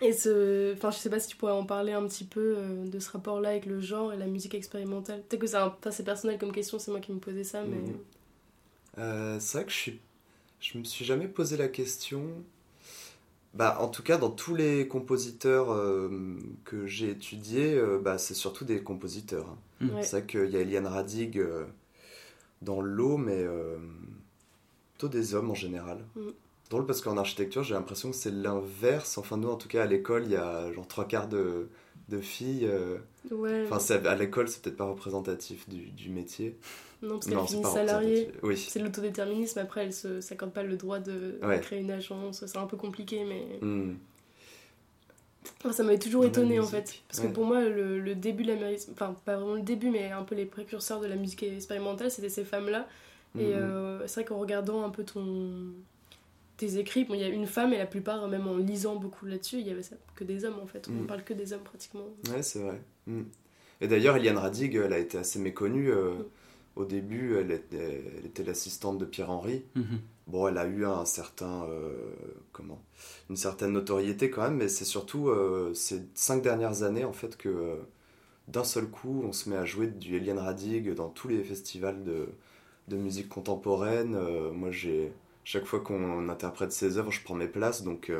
Et 0.00 0.12
ce. 0.12 0.72
Enfin, 0.72 0.90
je 0.90 0.96
sais 0.96 1.10
pas 1.10 1.20
si 1.20 1.28
tu 1.28 1.36
pourrais 1.36 1.52
en 1.52 1.64
parler 1.64 1.92
un 1.92 2.06
petit 2.06 2.24
peu 2.24 2.54
euh, 2.56 2.86
de 2.86 2.98
ce 2.98 3.10
rapport-là 3.10 3.50
avec 3.50 3.66
le 3.66 3.80
genre 3.80 4.12
et 4.12 4.16
la 4.16 4.26
musique 4.26 4.54
expérimentale. 4.54 5.22
Peut-être 5.28 5.40
que 5.40 5.46
c'est 5.46 5.56
un... 5.56 5.76
assez 5.84 6.02
personnel 6.02 6.38
comme 6.38 6.52
question, 6.52 6.78
c'est 6.78 6.90
moi 6.90 7.00
qui 7.00 7.12
me 7.12 7.18
posais 7.18 7.44
ça, 7.44 7.62
mais. 7.62 7.76
Mmh. 7.76 7.98
Euh, 8.98 9.36
c'est 9.38 9.58
vrai 9.58 9.66
que 9.66 9.72
je 9.72 9.76
suis. 9.76 10.00
Je 10.60 10.78
me 10.78 10.84
suis 10.84 11.04
jamais 11.04 11.28
posé 11.28 11.56
la 11.56 11.68
question. 11.68 12.24
Bah, 13.54 13.76
en 13.80 13.88
tout 13.88 14.02
cas, 14.02 14.16
dans 14.16 14.30
tous 14.30 14.54
les 14.54 14.88
compositeurs 14.88 15.70
euh, 15.70 16.08
que 16.64 16.86
j'ai 16.86 17.10
étudiés, 17.10 17.78
bah, 18.00 18.16
c'est 18.16 18.34
surtout 18.34 18.64
des 18.64 18.82
compositeurs. 18.82 19.46
Hein. 19.80 19.86
Mmh. 19.86 20.02
C'est 20.02 20.18
vrai 20.18 20.26
qu'il 20.26 20.50
y 20.50 20.56
a 20.56 20.60
Eliane 20.60 20.86
Radig 20.86 21.38
dans 22.62 22.80
l'eau, 22.80 23.16
mais 23.16 23.36
euh, 23.42 23.76
plutôt 24.94 25.08
des 25.08 25.34
hommes 25.34 25.50
en 25.50 25.54
général. 25.54 25.98
Mm. 26.16 26.20
Drôle 26.70 26.86
parce 26.86 27.02
qu'en 27.02 27.18
architecture, 27.18 27.62
j'ai 27.62 27.74
l'impression 27.74 28.10
que 28.10 28.16
c'est 28.16 28.30
l'inverse. 28.30 29.18
Enfin, 29.18 29.36
nous, 29.36 29.48
en 29.50 29.56
tout 29.56 29.68
cas, 29.68 29.82
à 29.82 29.86
l'école, 29.86 30.24
il 30.24 30.30
y 30.32 30.36
a 30.36 30.72
genre 30.72 30.88
trois 30.88 31.06
quarts 31.06 31.28
de, 31.28 31.68
de 32.08 32.20
filles. 32.20 32.66
euh, 32.66 32.96
Ouais. 33.30 33.64
Enfin, 33.66 33.78
c'est- 33.78 34.06
à 34.06 34.14
l'école, 34.14 34.48
c'est 34.48 34.62
peut-être 34.62 34.76
pas 34.78 34.86
représentatif 34.86 35.68
du, 35.68 35.90
du 35.90 36.08
métier. 36.10 36.56
non, 37.02 37.10
parce 37.16 37.26
qu'elle 37.26 37.34
Non, 37.36 37.42
c'est 37.46 37.50
finit 37.52 37.62
pas 37.62 37.72
salariée. 37.72 38.08
représentatif. 38.26 38.40
Oui. 38.42 38.56
C'est 38.70 38.78
l'autodéterminisme, 38.80 39.58
après 39.58 39.84
elle 39.84 39.92
se 39.92 40.20
s'accorde 40.20 40.52
pas 40.52 40.62
le 40.62 40.76
droit 40.76 40.98
de, 40.98 41.38
créer 41.60 41.80
une 41.80 41.90
agence, 41.90 42.44
c'est 42.46 42.58
un 42.58 42.66
peu 42.66 42.76
compliqué, 42.76 43.24
mais 43.24 43.58
Hmm. 43.60 43.94
Enfin, 45.58 45.72
ça 45.72 45.82
m'avait 45.82 45.98
toujours 45.98 46.24
étonné 46.24 46.58
en 46.60 46.66
fait. 46.66 47.02
Parce 47.08 47.20
ouais. 47.20 47.28
que 47.28 47.32
pour 47.34 47.44
moi, 47.44 47.60
le, 47.62 47.98
le 48.00 48.14
début 48.14 48.42
de 48.44 48.52
la 48.52 48.70
musique, 48.70 48.88
enfin 48.92 49.16
pas 49.24 49.36
vraiment 49.36 49.54
le 49.54 49.62
début, 49.62 49.90
mais 49.90 50.10
un 50.12 50.22
peu 50.22 50.34
les 50.34 50.44
précurseurs 50.46 51.00
de 51.00 51.06
la 51.06 51.16
musique 51.16 51.42
expérimentale, 51.42 52.10
c'était 52.10 52.28
ces 52.28 52.44
femmes-là. 52.44 52.88
Et 53.38 53.46
Mhm. 53.46 53.52
euh, 53.54 54.06
c'est 54.06 54.20
vrai 54.20 54.24
qu'en 54.24 54.38
regardant 54.38 54.84
un 54.84 54.90
peu 54.90 55.04
ton 55.04 55.72
tes 56.58 56.78
écrits, 56.78 57.04
bon, 57.04 57.14
il 57.14 57.20
y 57.20 57.24
a 57.24 57.28
une 57.28 57.46
femme 57.46 57.72
et 57.72 57.78
la 57.78 57.86
plupart, 57.86 58.28
même 58.28 58.46
en 58.46 58.56
lisant 58.56 58.94
beaucoup 58.96 59.26
là-dessus, 59.26 59.58
il 59.58 59.66
y 59.66 59.70
avait 59.70 59.82
ça, 59.82 59.96
que 60.14 60.22
des 60.22 60.44
hommes 60.44 60.60
en 60.62 60.66
fait. 60.66 60.86
On 60.88 60.92
Mhm. 60.92 61.06
parle 61.06 61.24
que 61.24 61.34
des 61.34 61.52
hommes 61.52 61.62
pratiquement. 61.64 62.04
Ouais, 62.30 62.42
c'est 62.42 62.60
vrai. 62.60 62.80
Hmm. 63.08 63.22
Et 63.80 63.88
d'ailleurs, 63.88 64.16
Eliane 64.16 64.38
Radig, 64.38 64.76
elle 64.76 64.92
a 64.92 64.98
été 64.98 65.18
assez 65.18 65.38
méconnue. 65.40 65.90
euh, 65.90 66.14
Mm. 66.14 66.24
Au 66.76 66.84
début, 66.86 67.36
elle 67.36 67.50
était, 67.50 68.02
elle 68.18 68.26
était 68.26 68.44
l'assistante 68.44 68.96
de 68.98 69.04
Pierre-Henri. 69.04 69.62
Bon, 70.28 70.46
elle 70.46 70.58
a 70.58 70.66
eu 70.66 70.84
un 70.86 71.04
certain, 71.04 71.64
euh, 71.64 71.92
comment, 72.52 72.80
une 73.28 73.36
certaine 73.36 73.72
notoriété 73.72 74.30
quand 74.30 74.42
même, 74.42 74.56
mais 74.56 74.68
c'est 74.68 74.84
surtout 74.84 75.28
euh, 75.28 75.74
ces 75.74 76.02
cinq 76.14 76.42
dernières 76.42 76.84
années 76.84 77.04
en 77.04 77.12
fait 77.12 77.36
que 77.36 77.48
euh, 77.48 77.76
d'un 78.48 78.64
seul 78.64 78.86
coup, 78.88 79.22
on 79.24 79.32
se 79.32 79.50
met 79.50 79.56
à 79.56 79.64
jouer 79.64 79.88
du 79.88 80.16
Eliane 80.16 80.38
Radig 80.38 80.94
dans 80.94 81.08
tous 81.08 81.28
les 81.28 81.42
festivals 81.44 82.04
de, 82.04 82.28
musique 82.96 83.28
contemporaine. 83.30 84.18
Moi, 84.52 84.70
j'ai 84.70 85.12
chaque 85.44 85.64
fois 85.64 85.80
qu'on 85.80 86.28
interprète 86.28 86.72
ses 86.72 86.98
œuvres, 86.98 87.10
je 87.10 87.22
prends 87.22 87.34
mes 87.34 87.48
places, 87.48 87.82
donc 87.82 88.12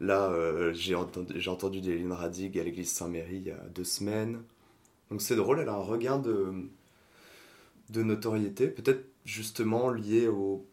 là, 0.00 0.30
j'ai 0.72 0.94
entendu, 0.94 1.80
du 1.80 1.90
Eliane 1.92 2.12
Radig 2.12 2.58
à 2.58 2.64
l'église 2.64 2.92
Saint-Méry 2.92 3.36
il 3.36 3.42
y 3.44 3.50
a 3.50 3.56
deux 3.74 3.84
semaines. 3.84 4.42
Donc 5.10 5.22
c'est 5.22 5.36
drôle, 5.36 5.60
elle 5.60 5.68
a 5.68 5.74
un 5.74 5.82
regain 5.82 6.18
de 6.18 8.02
notoriété, 8.02 8.68
peut-être 8.68 9.06
justement 9.24 9.88
lié 9.90 10.28
au, 10.28 10.66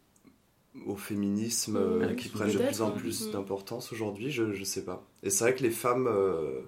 au 0.86 0.96
féminisme 0.96 1.76
euh, 1.76 2.12
Mmh, 2.12 2.16
qui 2.16 2.28
prennent 2.28 2.52
de 2.52 2.58
plus 2.58 2.82
en 2.82 2.90
plus 2.90 3.26
Mmh. 3.28 3.32
d'importance 3.32 3.92
aujourd'hui, 3.92 4.30
je, 4.30 4.52
je 4.52 4.64
sais 4.64 4.84
pas. 4.84 5.04
Et 5.22 5.30
c'est 5.30 5.44
vrai 5.44 5.54
que 5.54 5.62
les 5.62 5.70
femmes, 5.70 6.06
euh, 6.08 6.62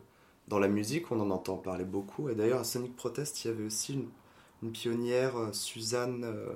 dans 0.48 0.58
la 0.58 0.68
musique, 0.68 1.10
on 1.10 1.20
en 1.20 1.30
entend 1.30 1.56
parler 1.56 1.84
beaucoup. 1.84 2.28
Et 2.28 2.34
d'ailleurs, 2.34 2.60
à 2.60 2.64
Sonic 2.64 2.94
Protest, 2.96 3.44
il 3.44 3.48
y 3.48 3.50
avait 3.50 3.64
aussi 3.64 3.94
une, 3.94 4.08
une 4.62 4.72
pionnière, 4.72 5.36
euh, 5.36 5.52
Suzanne 5.52 6.24
euh, 6.24 6.52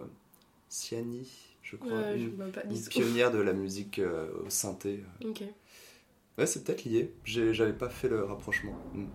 Ciani, 0.69 1.29
je 1.63 1.77
crois. 1.77 2.17
Je 2.17 2.25
une, 2.25 2.85
pionnière 2.89 3.31
de 3.31 3.39
la 3.39 3.53
musique 3.53 4.01
au 4.45 4.51
synthé. 4.51 5.05
Ok. 5.25 5.43
Ouais, 6.37 6.47
c'est 6.47 6.65
peut-être 6.65 6.85
lié. 6.85 7.13
J'avais 7.25 7.73
pas 7.73 7.89
fait 7.89 8.09
le 8.09 8.25
rapprochement. 8.25 8.77
Mm. 8.95 9.07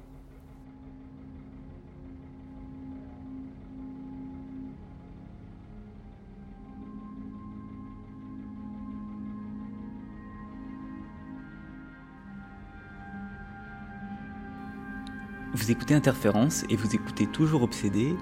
Vous 15.55 15.69
écoutez 15.69 15.93
Interférence 15.93 16.65
et 16.69 16.75
vous 16.75 16.95
écoutez 16.95 17.27
toujours 17.27 17.61
Obsédé 17.61 18.15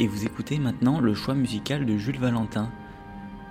et 0.00 0.08
vous 0.08 0.24
écoutez 0.24 0.58
maintenant 0.58 0.98
le 0.98 1.14
choix 1.14 1.34
musical 1.34 1.86
de 1.86 1.96
Jules 1.96 2.18
Valentin. 2.18 2.72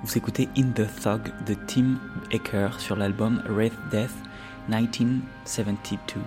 Vous 0.04 0.18
écoutez 0.18 0.50
In 0.58 0.72
the 0.72 0.86
Thug 1.02 1.32
de 1.46 1.54
Tim 1.54 1.98
Ecker 2.32 2.72
sur 2.78 2.98
l'album 2.98 3.42
Wraith 3.48 3.78
Death 3.90 4.12
1972, 4.68 6.22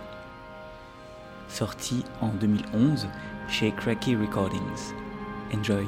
sorti 1.48 2.04
en 2.22 2.28
2011 2.28 3.06
chez 3.48 3.70
Cracky 3.72 4.16
Recordings. 4.16 4.94
Enjoy. 5.54 5.86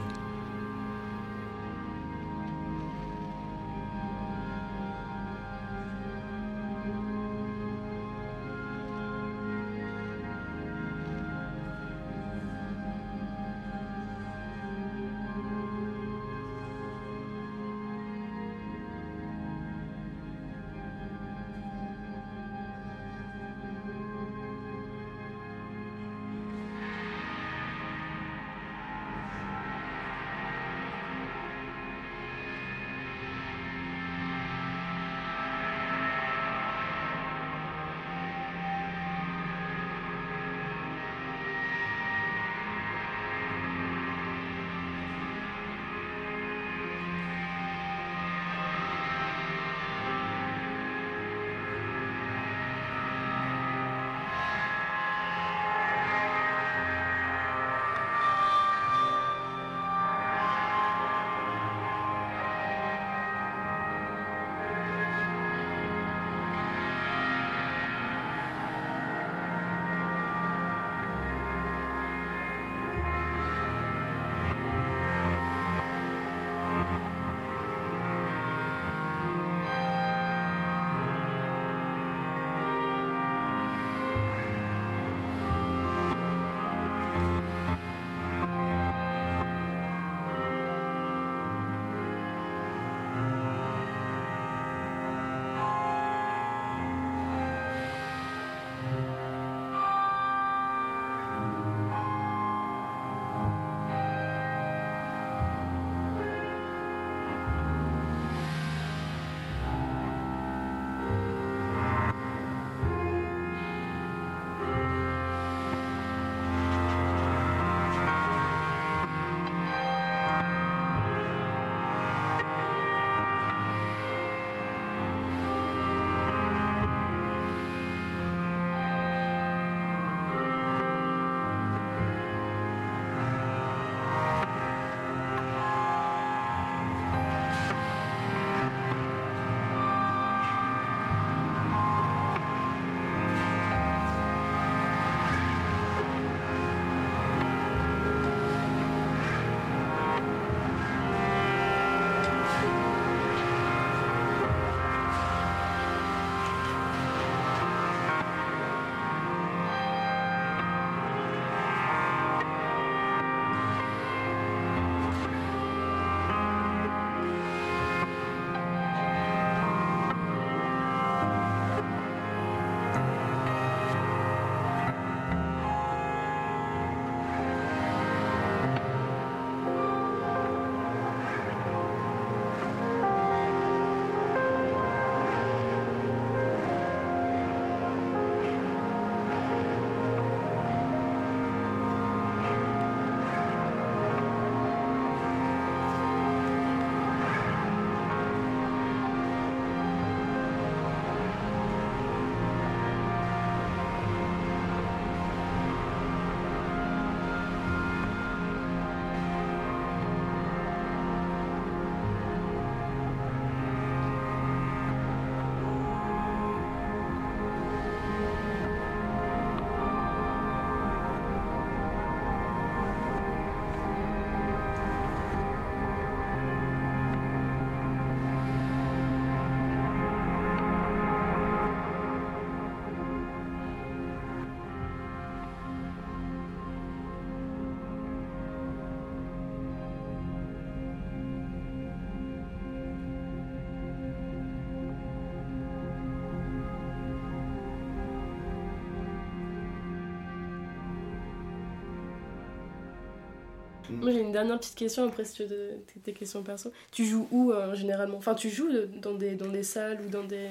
Moi 254.00 254.10
j'ai 254.12 254.20
une 254.20 254.32
dernière 254.32 254.58
petite 254.58 254.74
question 254.74 255.06
après 255.06 255.24
si 255.24 255.34
tu 255.34 255.44
veux 255.44 255.70
tes 256.02 256.12
questions 256.12 256.42
perso. 256.42 256.72
Tu 256.90 257.04
joues 257.04 257.28
où 257.30 257.52
euh, 257.52 257.74
généralement? 257.74 258.16
Enfin 258.18 258.34
tu 258.34 258.50
joues 258.50 258.68
dans 259.00 259.14
des, 259.14 259.34
dans 259.34 259.48
des 259.48 259.62
salles 259.62 260.00
ou 260.06 260.10
dans 260.10 260.24
des... 260.24 260.48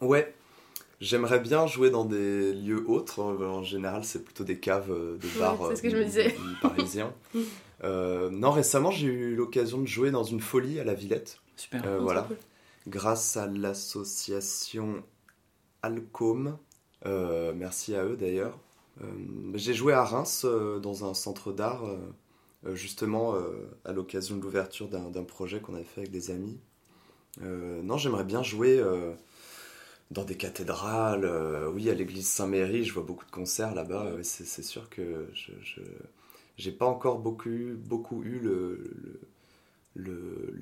Ouais, 0.00 0.34
J'aimerais 0.98 1.40
bien 1.40 1.66
jouer 1.66 1.90
dans 1.90 2.06
des 2.06 2.54
lieux 2.54 2.88
autres. 2.88 3.20
En 3.22 3.62
général, 3.62 4.02
c'est 4.02 4.24
plutôt 4.24 4.44
des 4.44 4.58
caves, 4.58 4.90
euh, 4.90 5.18
des 5.18 5.28
bars 5.38 5.58
c'est 5.68 5.76
ce 5.76 5.82
que 5.82 5.90
je 5.90 5.96
me 5.96 6.04
disais. 6.04 6.34
parisiens. 6.62 7.12
non, 7.82 8.50
récemment, 8.50 8.90
j'ai 8.90 9.08
eu 9.08 9.34
l'occasion 9.36 9.78
de 9.78 9.86
jouer 9.86 10.10
dans 10.10 10.24
une 10.24 10.40
folie 10.40 10.80
à 10.80 10.84
la 10.84 10.94
Villette. 10.94 11.38
Super. 11.56 11.82
Oh, 11.86 12.02
voilà. 12.02 12.26
Grâce 12.88 13.36
à 13.36 13.46
l'association 13.46 15.02
Alcom. 15.82 16.56
merci 17.04 17.94
à 17.94 18.04
eux 18.04 18.16
d'ailleurs. 18.16 18.58
j'ai 19.54 19.74
joué 19.74 19.92
à 19.92 20.02
Reims 20.04 20.46
dans 20.82 21.04
un 21.04 21.14
centre 21.14 21.52
d'art 21.52 21.84
euh, 21.84 21.98
justement 22.74 23.34
euh, 23.34 23.68
à 23.84 23.92
l'occasion 23.92 24.36
de 24.36 24.42
l'ouverture 24.42 24.88
d'un 24.88 25.24
projet 25.24 25.60
qu'on 25.60 25.74
avait 25.74 25.84
fait 25.84 26.02
avec 26.02 26.10
des 26.10 26.30
amis. 26.30 26.58
Euh, 27.42 27.82
non, 27.82 27.96
j'aimerais 27.96 28.24
bien 28.24 28.42
jouer 28.42 28.82
dans 30.10 30.24
des 30.24 30.36
cathédrales, 30.36 31.28
oui, 31.74 31.90
à 31.90 31.94
l'église 31.94 32.28
Saint-Méry, 32.28 32.84
je 32.84 32.94
vois 32.94 33.02
beaucoup 33.02 33.26
de 33.26 33.30
concerts 33.30 33.74
là-bas, 33.74 34.12
c'est 34.22 34.62
sûr 34.62 34.88
que 34.88 35.28
je 35.34 36.70
n'ai 36.70 36.74
pas 36.74 36.86
encore 36.86 37.18
beaucoup, 37.18 37.50
beaucoup 37.76 38.22
eu 38.22 38.38
le, 38.38 38.92
le, 39.94 40.58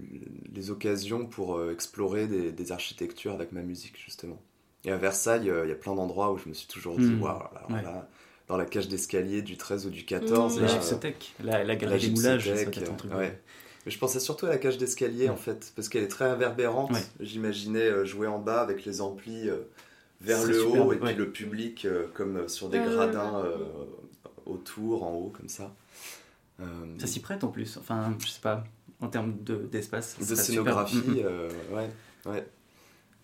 les 0.53 0.71
occasions 0.71 1.27
pour 1.27 1.71
explorer 1.71 2.27
des, 2.27 2.73
architectures 2.73 3.33
avec 3.33 3.53
ma 3.53 3.63
musique, 3.63 3.99
justement. 4.03 4.41
Et 4.85 4.91
à 4.91 4.97
Versailles, 4.97 5.51
il 5.65 5.69
y 5.69 5.73
a 5.73 5.77
plein 5.77 5.95
d'endroits 5.95 6.33
où 6.33 6.39
je 6.39 6.49
me 6.49 6.55
suis 6.55 6.69
toujours 6.69 6.97
dit, 6.97 7.07
hmm. 7.07 7.23
waouh, 7.23 7.43
là, 7.71 8.09
dans 8.49 8.57
la 8.57 8.65
cage 8.67 8.89
d'escalier 8.89 9.43
du 9.43 9.57
13 9.57 9.87
ou 9.87 9.91
du 9.91 10.05
14. 10.05 10.59
Mmh. 10.59 10.63
La 10.63 10.67
gypsothèque, 10.69 11.35
la, 11.43 11.65
la 11.65 11.77
galerie 11.77 12.09
des 12.09 12.11
moulages, 12.11 12.49
ouais. 12.49 13.41
Mais 13.87 13.93
je 13.93 13.99
pensais 13.99 14.21
surtout 14.21 14.47
à 14.47 14.49
la 14.49 14.59
cage 14.59 14.79
d'escalier 14.79 15.29
en 15.29 15.37
fait, 15.37 15.73
parce 15.77 15.89
qu'elle 15.89 16.05
est 16.05 16.09
très 16.09 16.31
réverbérante. 16.31 16.93
J'imaginais 17.21 17.81
euh, 17.81 18.05
jouer 18.05 18.27
en 18.27 18.39
bas 18.39 18.63
avec 18.63 18.85
les 18.87 19.03
amplis 19.03 19.49
euh, 19.49 19.59
vers 20.21 20.45
le 20.45 20.65
haut 20.65 20.93
et 20.93 20.97
puis 20.97 21.15
le 21.15 21.31
public 21.31 21.85
euh, 21.85 22.07
comme 22.15 22.49
sur 22.49 22.69
des 22.69 22.79
gradins 22.79 23.45
autour, 24.47 25.05
en 25.05 25.13
haut, 25.13 25.33
comme 25.37 25.49
ça. 25.49 25.75
Ça 26.99 27.07
s'y 27.07 27.21
prête 27.21 27.45
en 27.45 27.49
plus, 27.49 27.77
enfin, 27.77 28.17
je 28.21 28.29
sais 28.29 28.41
pas, 28.41 28.65
en 29.01 29.09
termes 29.09 29.35
d'espace. 29.71 30.19
De, 30.19 30.35
scénographie, 30.35 30.97
mmh, 30.97 31.21
mmh. 31.21 31.75
ouais, 31.75 31.91
ouais. 32.27 32.47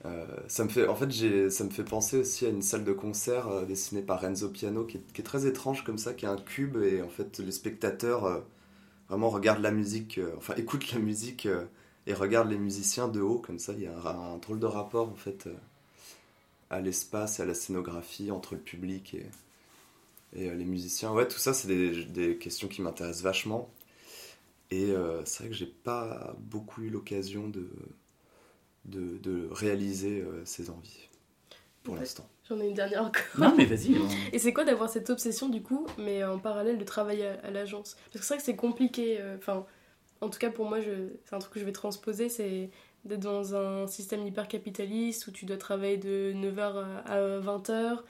Euh, 0.07 0.27
ça 0.49 0.65
me 0.65 0.71
fait, 0.71 0.89
en 0.89 0.95
fait, 0.95 1.51
ça 1.51 1.65
me 1.65 1.71
fait 1.71 1.85
penser 1.85 2.19
aussi 2.19 2.47
à 2.47 2.49
une 2.49 2.63
salle 2.63 2.85
de 2.85 2.93
concert 2.93 3.49
euh, 3.49 3.65
dessinée 3.67 4.03
par 4.03 4.21
Renzo 4.21 4.49
Piano 4.49 4.85
qui 4.85 4.97
est, 4.97 5.23
très 5.23 5.47
étrange 5.47 5.85
comme 5.85 5.99
ça, 5.99 6.15
qui 6.15 6.25
est 6.25 6.29
un 6.29 6.37
cube 6.37 6.79
et 6.79 7.03
en 7.03 7.09
fait 7.09 7.39
les 7.39 7.53
spectateurs 7.53 8.25
euh, 8.25 8.41
vraiment 9.09 9.29
regardent 9.29 9.63
la 9.63 9.73
musique, 9.73 10.21
enfin 10.39 10.55
écoutent 10.57 10.93
la 10.93 10.99
musique 11.01 11.47
et 12.07 12.15
regardent 12.15 12.51
les 12.51 12.59
musiciens 12.59 13.09
de 13.09 13.21
haut 13.21 13.39
comme 13.39 13.59
ça. 13.59 13.75
Il 13.75 13.83
y 13.83 13.87
a 13.87 13.93
un, 13.93 14.39
drôle 14.39 14.61
de 14.61 14.67
rapport 14.67 15.09
en 15.09 15.15
fait 15.17 15.49
à 16.71 16.81
l'espace 16.81 17.41
et 17.41 17.43
à 17.43 17.47
la 17.47 17.55
scénographie 17.55 18.31
entre 18.31 18.55
le 18.55 18.61
public 18.61 19.15
et, 19.15 19.27
les 20.33 20.65
musiciens. 20.65 21.13
Ouais, 21.13 21.27
tout 21.29 21.39
ça 21.39 21.53
c'est 21.53 21.69
des, 21.69 22.39
questions 22.39 22.69
qui 22.69 22.83
m'intéressent 22.83 23.25
vachement 23.25 23.69
et 24.71 24.95
c'est 25.25 25.43
vrai 25.43 25.51
que 25.51 25.57
j'ai 25.57 25.67
pas 25.67 26.35
beaucoup 26.39 26.83
eu 26.83 26.91
l'occasion 26.91 27.49
de 27.49 27.69
de, 28.85 29.19
de 29.19 29.49
réaliser 29.51 30.21
euh, 30.21 30.45
ses 30.45 30.71
envies 30.71 31.09
pour 31.83 31.97
l'instant. 31.97 32.29
J'en 32.49 32.61
ai 32.61 32.67
une 32.67 32.75
dernière 32.75 33.05
encore. 33.05 33.23
Non, 33.39 33.55
mais 33.57 33.65
vas-y. 33.65 33.97
Et 34.33 34.39
c'est 34.39 34.53
quoi 34.53 34.65
d'avoir 34.65 34.91
cette 34.91 35.09
obsession 35.11 35.49
du 35.49 35.63
coup, 35.63 35.87
mais 35.99 36.25
en 36.25 36.39
parallèle 36.39 36.79
de 36.79 36.85
travailler 36.85 37.27
à, 37.27 37.51
l'agence? 37.51 37.97
Parce 38.13 38.21
que 38.21 38.27
c'est 38.27 38.35
vrai 38.35 38.39
que 38.39 38.45
c'est 38.45 38.57
compliqué. 38.57 39.19
Euh, 39.21 39.37
enfin, 39.39 39.65
en 40.21 40.29
tout 40.29 40.39
cas 40.39 40.51
pour 40.51 40.67
moi, 40.69 40.79
c'est 41.25 41.35
un 41.35 41.39
truc 41.39 41.55
que 41.55 41.61
je 41.61 41.65
vais 41.65 41.73
transposer, 41.73 42.29
c'est 42.29 42.71
d'être 43.05 43.21
dans 43.21 43.55
un 43.55 43.87
système 43.87 44.27
hyper 44.27 44.47
capitaliste 44.47 45.27
où 45.27 45.31
tu 45.31 45.47
dois 45.47 45.57
travailler 45.57 45.97
de 45.97 46.35
9h 46.35 46.85
à 47.07 47.41
20h. 47.41 48.01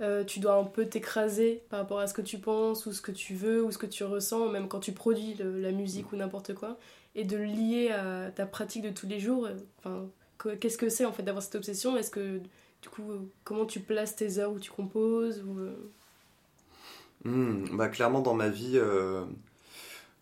Euh, 0.00 0.24
tu 0.24 0.40
dois 0.40 0.54
un 0.54 0.64
peu 0.64 0.86
t'écraser 0.86 1.62
par 1.68 1.80
rapport 1.80 1.98
à 1.98 2.06
ce 2.06 2.14
que 2.14 2.22
tu 2.22 2.38
penses 2.38 2.86
ou 2.86 2.92
ce 2.92 3.02
que 3.02 3.12
tu 3.12 3.34
veux 3.34 3.62
ou 3.62 3.70
ce 3.70 3.76
que 3.76 3.86
tu 3.86 4.02
ressens, 4.02 4.48
même 4.48 4.66
quand 4.66 4.80
tu 4.80 4.92
produis 4.92 5.36
la 5.38 5.72
musique 5.72 6.12
ou 6.12 6.16
n'importe 6.16 6.54
quoi, 6.54 6.78
et 7.14 7.24
de 7.24 7.36
le 7.36 7.44
lier 7.44 7.90
à 7.90 8.30
ta 8.30 8.46
pratique 8.46 8.82
de 8.82 8.90
tous 8.90 9.06
les 9.06 9.20
jours. 9.20 9.46
Enfin, 9.78 10.08
qu'est-ce 10.60 10.78
que 10.78 10.88
c'est 10.88 11.04
en 11.04 11.12
fait 11.12 11.22
d'avoir 11.22 11.42
cette 11.42 11.54
obsession? 11.54 11.96
Est-ce 11.96 12.10
que 12.10 12.40
du 12.82 12.88
coup, 12.88 13.02
comment 13.44 13.66
tu 13.66 13.80
places 13.80 14.16
tes 14.16 14.38
heures 14.38 14.52
où 14.52 14.58
tu 14.58 14.70
composes 14.70 15.42
ou... 15.42 15.58
Euh? 15.60 15.90
Hmm, 17.24 17.76
bah, 17.76 17.88
clairement 17.88 18.22
dans 18.22 18.32
ma 18.32 18.48
vie, 18.48 18.72
euh, 18.76 19.24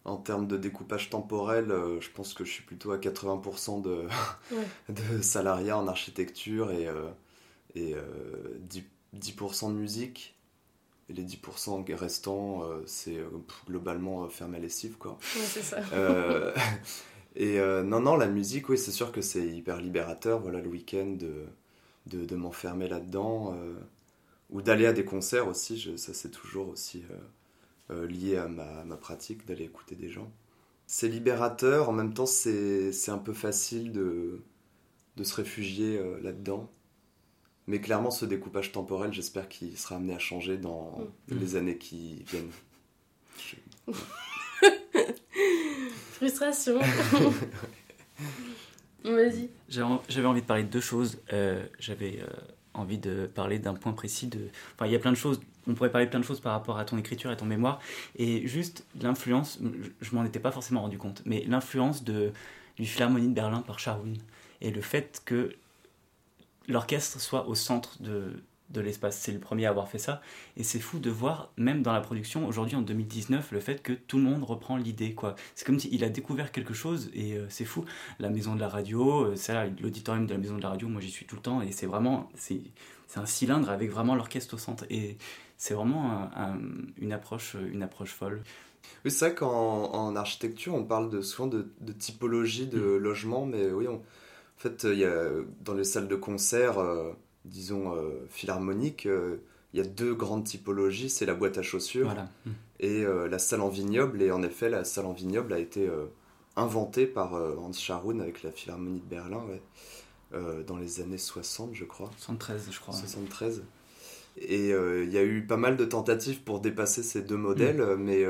en 0.04 0.16
termes 0.16 0.48
de 0.48 0.56
découpage 0.56 1.10
temporel, 1.10 1.70
euh, 1.70 2.00
je 2.00 2.10
pense 2.10 2.34
que 2.34 2.44
je 2.44 2.50
suis 2.50 2.64
plutôt 2.64 2.90
à 2.90 2.98
80% 2.98 3.82
de, 3.82 4.08
de 4.88 5.22
salariat 5.22 5.78
en 5.78 5.86
architecture 5.86 6.72
et, 6.72 6.88
et 7.76 7.94
10%, 9.16 9.68
de 9.68 9.78
musique. 9.78 10.34
Et 11.08 11.14
les 11.14 11.24
10% 11.24 11.94
restants, 11.94 12.64
c'est 12.86 13.18
globalement 13.66 14.28
faire 14.28 14.48
ma 14.48 14.58
lessive. 14.58 14.96
Quoi. 14.98 15.12
Ouais, 15.12 15.42
c'est 15.46 15.62
ça. 15.62 15.78
Et 17.36 17.58
euh, 17.60 17.82
non, 17.82 18.00
non, 18.00 18.16
la 18.16 18.26
musique, 18.26 18.68
oui, 18.68 18.78
c'est 18.78 18.90
sûr 18.90 19.12
que 19.12 19.20
c'est 19.20 19.46
hyper 19.46 19.80
libérateur, 19.80 20.40
voilà, 20.40 20.60
le 20.60 20.68
week-end, 20.68 21.06
de, 21.06 21.44
de, 22.06 22.24
de 22.24 22.36
m'enfermer 22.36 22.88
là-dedans, 22.88 23.54
euh, 23.54 23.74
ou 24.50 24.62
d'aller 24.62 24.86
à 24.86 24.92
des 24.92 25.04
concerts 25.04 25.46
aussi, 25.48 25.78
je, 25.78 25.96
ça 25.96 26.14
c'est 26.14 26.30
toujours 26.30 26.68
aussi 26.68 27.04
euh, 27.90 28.06
lié 28.06 28.36
à 28.36 28.48
ma, 28.48 28.84
ma 28.84 28.96
pratique, 28.96 29.46
d'aller 29.46 29.64
écouter 29.64 29.94
des 29.94 30.08
gens. 30.08 30.32
C'est 30.86 31.08
libérateur, 31.08 31.88
en 31.90 31.92
même 31.92 32.14
temps 32.14 32.26
c'est 32.26 32.92
un 33.08 33.18
peu 33.18 33.34
facile 33.34 33.92
de, 33.92 34.40
de 35.16 35.24
se 35.24 35.34
réfugier 35.34 36.00
là-dedans. 36.22 36.70
Mais 37.66 37.82
clairement, 37.82 38.10
ce 38.10 38.24
découpage 38.24 38.72
temporel, 38.72 39.12
j'espère 39.12 39.50
qu'il 39.50 39.76
sera 39.76 39.96
amené 39.96 40.14
à 40.14 40.18
changer 40.18 40.56
dans 40.56 40.98
mm. 41.28 41.38
les 41.38 41.56
années 41.56 41.76
qui 41.76 42.24
viennent. 42.24 42.50
Frustration. 46.18 46.80
Vas-y. 49.04 49.48
J'avais 49.68 50.26
envie 50.26 50.40
de 50.40 50.46
parler 50.46 50.64
de 50.64 50.68
deux 50.68 50.80
choses. 50.80 51.18
Euh, 51.32 51.64
j'avais 51.78 52.18
euh, 52.20 52.26
envie 52.74 52.98
de 52.98 53.30
parler 53.32 53.60
d'un 53.60 53.74
point 53.74 53.92
précis. 53.92 54.26
De... 54.26 54.48
Enfin, 54.74 54.86
il 54.86 54.92
y 54.92 54.96
a 54.96 54.98
plein 54.98 55.12
de 55.12 55.16
choses. 55.16 55.40
On 55.68 55.74
pourrait 55.74 55.92
parler 55.92 56.06
de 56.06 56.10
plein 56.10 56.18
de 56.18 56.24
choses 56.24 56.40
par 56.40 56.54
rapport 56.54 56.76
à 56.76 56.84
ton 56.84 56.98
écriture 56.98 57.30
et 57.30 57.36
ton 57.36 57.44
mémoire. 57.44 57.78
Et 58.16 58.48
juste 58.48 58.84
l'influence, 59.00 59.60
je, 60.00 60.14
m'en 60.14 60.24
étais 60.24 60.40
pas 60.40 60.50
forcément 60.50 60.80
rendu 60.80 60.98
compte, 60.98 61.22
mais 61.24 61.44
l'influence 61.46 62.02
de, 62.02 62.32
du 62.76 62.84
Philharmonie 62.84 63.28
de 63.28 63.34
Berlin 63.34 63.60
par 63.60 63.78
Scharoun. 63.78 64.16
Et 64.60 64.72
le 64.72 64.80
fait 64.80 65.22
que 65.24 65.54
l'orchestre 66.66 67.20
soit 67.20 67.46
au 67.46 67.54
centre 67.54 68.02
de, 68.02 68.42
de 68.70 68.80
l'espace. 68.80 69.18
C'est 69.18 69.32
le 69.32 69.38
premier 69.38 69.66
à 69.66 69.70
avoir 69.70 69.88
fait 69.88 69.98
ça. 69.98 70.20
Et 70.56 70.62
c'est 70.62 70.78
fou 70.78 70.98
de 70.98 71.10
voir, 71.10 71.52
même 71.56 71.82
dans 71.82 71.92
la 71.92 72.00
production, 72.00 72.46
aujourd'hui 72.46 72.76
en 72.76 72.82
2019, 72.82 73.52
le 73.52 73.60
fait 73.60 73.82
que 73.82 73.92
tout 73.92 74.18
le 74.18 74.24
monde 74.24 74.44
reprend 74.44 74.76
l'idée. 74.76 75.14
quoi. 75.14 75.34
C'est 75.54 75.66
comme 75.66 75.78
s'il 75.78 76.02
a 76.04 76.08
découvert 76.08 76.52
quelque 76.52 76.74
chose 76.74 77.10
et 77.14 77.34
euh, 77.36 77.46
c'est 77.48 77.64
fou. 77.64 77.84
La 78.18 78.30
maison 78.30 78.54
de 78.54 78.60
la 78.60 78.68
radio, 78.68 79.26
euh, 79.32 79.70
l'auditorium 79.80 80.26
de 80.26 80.32
la 80.32 80.38
maison 80.38 80.56
de 80.56 80.62
la 80.62 80.70
radio, 80.70 80.88
moi 80.88 81.00
j'y 81.00 81.10
suis 81.10 81.26
tout 81.26 81.36
le 81.36 81.42
temps 81.42 81.62
et 81.62 81.72
c'est 81.72 81.86
vraiment, 81.86 82.30
c'est, 82.34 82.60
un 83.16 83.26
cylindre 83.26 83.70
avec 83.70 83.90
vraiment 83.90 84.14
l'orchestre 84.14 84.54
au 84.54 84.58
centre. 84.58 84.84
Et 84.90 85.16
c'est 85.56 85.74
vraiment 85.74 86.30
une, 87.00 87.12
approche, 87.12 87.56
une 87.72 87.82
approche 87.82 88.12
folle. 88.12 88.42
Oui, 89.04 89.10
c'est 89.10 89.26
vrai 89.26 89.34
qu'en 89.34 90.16
architecture, 90.16 90.74
on 90.74 90.84
parle 90.84 91.10
de, 91.10 91.20
souvent 91.20 91.48
de, 91.48 91.92
typologie 91.98 92.66
de 92.66 92.78
mm. 92.78 92.96
logement, 92.98 93.46
mais 93.46 93.70
oui, 93.70 93.86
en 93.88 94.00
fait, 94.56 94.84
il 94.84 94.98
y 94.98 95.04
a, 95.04 95.28
dans 95.64 95.74
les 95.74 95.84
salles 95.84 96.08
de 96.08 96.16
concert, 96.16 96.78
euh, 96.78 97.12
disons, 97.44 97.94
euh, 97.94 98.26
philharmonique, 98.28 99.06
euh, 99.06 99.38
il 99.72 99.78
y 99.78 99.82
a 99.82 99.86
deux 99.86 100.14
grandes 100.14 100.44
typologies, 100.44 101.10
c'est 101.10 101.26
la 101.26 101.34
boîte 101.34 101.58
à 101.58 101.62
chaussures 101.62 102.14
et 102.80 103.04
euh, 103.04 103.28
la 103.28 103.38
salle 103.38 103.60
en 103.60 103.68
vignoble. 103.68 104.22
Et 104.22 104.30
en 104.30 104.42
effet, 104.42 104.70
la 104.70 104.84
salle 104.84 105.06
en 105.06 105.12
vignoble 105.12 105.52
a 105.52 105.58
été 105.58 105.88
inventée 106.56 107.06
par 107.06 107.34
Hans 107.34 107.72
Scharoun 107.72 108.20
avec 108.20 108.42
la 108.42 108.50
Philharmonie 108.50 109.00
de 109.00 109.06
Berlin 109.06 109.44
dans 110.32 110.76
les 110.76 111.00
années 111.00 111.18
60, 111.18 111.74
je 111.74 111.84
crois. 111.84 112.10
73, 112.16 112.68
je 112.70 112.80
crois. 112.80 112.94
73. 112.94 113.62
Et 114.38 114.70
il 114.70 115.12
y 115.12 115.18
a 115.18 115.22
eu 115.22 115.46
pas 115.46 115.58
mal 115.58 115.76
de 115.76 115.84
tentatives 115.84 116.40
pour 116.40 116.60
dépasser 116.60 117.02
ces 117.02 117.20
deux 117.20 117.36
modèles, 117.36 117.82
mm. 117.82 117.96
mais 117.96 118.26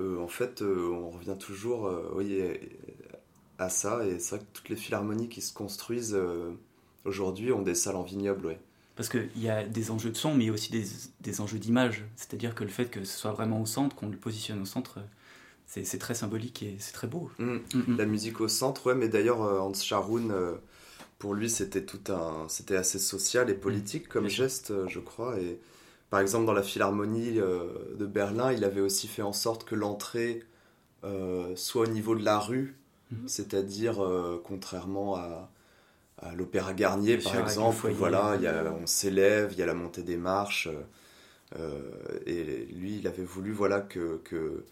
en 0.00 0.28
fait, 0.28 0.60
on 0.60 1.10
revient 1.10 1.36
toujours 1.38 1.88
oui, 2.16 2.42
à 3.58 3.68
ça. 3.68 4.04
Et 4.04 4.18
c'est 4.18 4.36
vrai 4.36 4.44
que 4.44 4.50
toutes 4.52 4.70
les 4.70 4.76
philharmonies 4.76 5.28
qui 5.28 5.40
se 5.40 5.54
construisent 5.54 6.18
aujourd'hui 7.06 7.52
ont 7.52 7.62
des 7.62 7.74
salles 7.74 7.96
en 7.96 8.02
vignoble, 8.02 8.46
ouais. 8.46 8.58
Parce 8.96 9.10
qu'il 9.10 9.28
y 9.36 9.50
a 9.50 9.62
des 9.62 9.90
enjeux 9.90 10.10
de 10.10 10.16
son, 10.16 10.34
mais 10.34 10.44
il 10.44 10.46
y 10.46 10.50
a 10.50 10.52
aussi 10.54 10.72
des, 10.72 10.84
des 11.20 11.40
enjeux 11.42 11.58
d'image. 11.58 12.04
C'est-à-dire 12.16 12.54
que 12.54 12.64
le 12.64 12.70
fait 12.70 12.86
que 12.86 13.04
ce 13.04 13.18
soit 13.18 13.32
vraiment 13.32 13.60
au 13.60 13.66
centre, 13.66 13.94
qu'on 13.94 14.08
le 14.08 14.16
positionne 14.16 14.60
au 14.62 14.64
centre, 14.64 15.00
c'est 15.66 15.98
très 15.98 16.14
symbolique 16.14 16.62
et 16.62 16.76
c'est 16.78 16.92
très 16.92 17.06
beau. 17.06 17.30
Mmh. 17.38 17.44
Mmh, 17.44 17.60
mmh. 17.74 17.96
La 17.98 18.06
musique 18.06 18.40
au 18.40 18.48
centre, 18.48 18.86
ouais, 18.86 18.94
mais 18.94 19.08
d'ailleurs, 19.08 19.42
euh, 19.42 19.58
Hans 19.58 19.74
Scharoun, 19.74 20.30
euh, 20.30 20.54
pour 21.18 21.34
lui, 21.34 21.50
c'était 21.50 21.84
tout 21.84 22.12
un. 22.12 22.46
C'était 22.48 22.76
assez 22.76 22.98
social 22.98 23.50
et 23.50 23.54
politique 23.54 24.08
comme 24.08 24.28
geste, 24.28 24.70
euh, 24.70 24.86
je 24.88 25.00
crois. 25.00 25.38
Et 25.40 25.58
par 26.08 26.20
exemple, 26.20 26.46
dans 26.46 26.52
la 26.52 26.62
Philharmonie 26.62 27.34
de 27.34 28.06
Berlin, 28.06 28.52
il 28.52 28.64
avait 28.64 28.80
aussi 28.80 29.08
fait 29.08 29.22
en 29.22 29.32
sorte 29.32 29.64
que 29.64 29.74
l'entrée 29.74 30.44
soit 31.56 31.82
au 31.82 31.86
niveau 31.86 32.14
de 32.14 32.24
la 32.24 32.38
rue, 32.38 32.76
c'est-à-dire 33.26 34.00
contrairement 34.44 35.16
à, 35.16 35.50
l'Opéra 36.34 36.72
Garnier 36.72 37.18
par 37.18 37.38
exemple, 37.38 37.90
voilà, 37.90 38.36
y 38.40 38.46
a, 38.46 38.72
on 38.72 38.86
s'élève, 38.86 39.50
il 39.52 39.58
y 39.58 39.62
a 39.62 39.66
la 39.66 39.74
montée 39.74 40.02
des 40.02 40.16
marches. 40.16 40.68
et 42.26 42.66
lui, 42.72 42.98
il 42.98 43.06
avait 43.06 43.24
voulu 43.24 43.52
voilà, 43.52 43.80
que, 43.80 44.20
que 44.24 44.64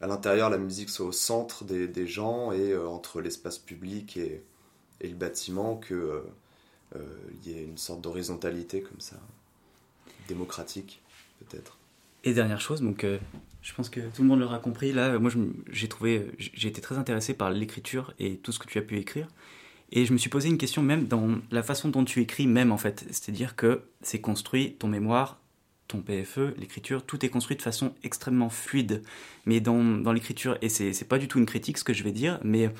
à 0.00 0.06
l'intérieur, 0.06 0.50
la 0.50 0.58
musique 0.58 0.90
soit 0.90 1.06
au 1.06 1.12
centre 1.12 1.64
des, 1.64 1.88
des 1.88 2.06
gens 2.06 2.52
et 2.52 2.76
entre 2.76 3.20
l'espace 3.20 3.58
public 3.58 4.16
et, 4.16 4.42
et, 5.00 5.08
le 5.08 5.14
bâtiment, 5.14 5.76
qu'il 5.76 5.98
y 7.44 7.52
ait 7.52 7.64
une 7.64 7.78
sorte 7.78 8.00
d'horizontalité 8.00 8.80
comme 8.80 9.00
ça 9.00 9.16
démocratique, 10.28 11.02
peut-être. 11.40 11.78
Et 12.24 12.32
dernière 12.32 12.60
chose, 12.60 12.80
donc 12.80 13.04
euh, 13.04 13.18
je 13.62 13.74
pense 13.74 13.90
que 13.90 14.00
tout 14.00 14.22
le 14.22 14.28
monde 14.28 14.40
l'aura 14.40 14.58
compris. 14.58 14.92
Là, 14.92 15.18
moi, 15.18 15.30
j'ai 15.70 15.88
trouvé, 15.88 16.30
j'ai 16.38 16.68
été 16.68 16.80
très 16.80 16.96
intéressé 16.96 17.34
par 17.34 17.50
l'écriture 17.50 18.14
et 18.18 18.36
tout 18.38 18.52
ce 18.52 18.58
que 18.58 18.66
tu 18.66 18.78
as 18.78 18.82
pu 18.82 18.98
écrire. 18.98 19.28
Et 19.92 20.06
je 20.06 20.12
me 20.12 20.18
suis 20.18 20.30
posé 20.30 20.48
une 20.48 20.58
question 20.58 20.82
même 20.82 21.06
dans 21.06 21.36
la 21.50 21.62
façon 21.62 21.88
dont 21.88 22.04
tu 22.04 22.20
écris, 22.20 22.46
même 22.46 22.72
en 22.72 22.78
fait. 22.78 23.04
C'est-à-dire 23.10 23.56
que 23.56 23.82
c'est 24.02 24.20
construit, 24.20 24.74
ton 24.78 24.88
mémoire, 24.88 25.40
ton 25.88 26.00
PFE, 26.00 26.54
l'écriture, 26.58 27.04
tout 27.04 27.24
est 27.24 27.28
construit 27.28 27.56
de 27.56 27.62
façon 27.62 27.94
extrêmement 28.02 28.48
fluide. 28.48 29.02
Mais 29.46 29.60
dans, 29.60 29.82
dans 29.82 30.12
l'écriture, 30.12 30.56
et 30.62 30.68
c'est 30.68 31.08
pas 31.08 31.18
du 31.18 31.28
tout 31.28 31.38
une 31.38 31.46
critique 31.46 31.78
ce 31.78 31.84
que 31.84 31.92
je 31.92 32.02
vais 32.02 32.12
dire, 32.12 32.40
mais 32.42 32.70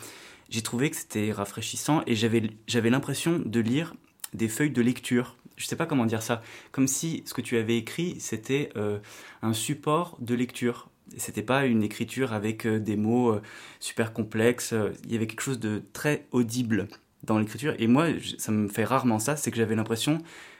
j'ai 0.49 0.63
trouvé 0.63 0.91
que 0.91 0.97
c'était 0.97 1.31
rafraîchissant 1.33 2.03
et 2.07 2.15
j'avais 2.17 2.91
l'impression 2.91 3.39
de 3.39 3.61
lire 3.61 3.95
des 4.33 4.49
feuilles 4.49 4.71
de 4.71 4.83
lecture 4.83 5.37
je 5.57 5.67
sais 5.67 5.77
pas 5.77 5.87
comment 5.87 6.07
dire 6.07 6.23
ça, 6.23 6.43
comme 6.73 6.89
si 6.89 7.23
ce 7.27 7.35
que 7.35 7.41
tu 7.41 7.57
avais 7.57 7.77
écrit, 7.77 8.17
c'était 8.19 8.71
euh, 8.77 8.99
un 9.43 9.53
support 9.53 10.17
de 10.21 10.35
lecture. 10.35 10.89
C'était 11.17 11.43
pas 11.43 11.67
une 11.67 11.83
écriture 11.83 12.33
avec 12.33 12.67
euh, 12.67 12.81
des 12.81 12.97
mots 12.97 13.33
euh, 13.33 13.43
super 13.81 14.13
complexes. 14.13 14.75
Il 15.05 15.13
y 15.13 15.17
avait 15.17 15.27
quelque 15.27 15.43
chose 15.43 15.61
de 15.61 15.83
très 15.93 16.27
audible 16.33 16.89
dans 17.23 17.39
l'écriture. 17.39 17.75
Et 17.79 17.87
moi, 17.87 18.07
ça 18.39 18.53
me 18.53 18.69
fait 18.69 18.85
rarement 18.85 19.19
ça, 19.19 19.37
c'est 19.37 19.51
que 19.51 19.57
j'avais 19.57 19.77
l'impression, 19.77 20.19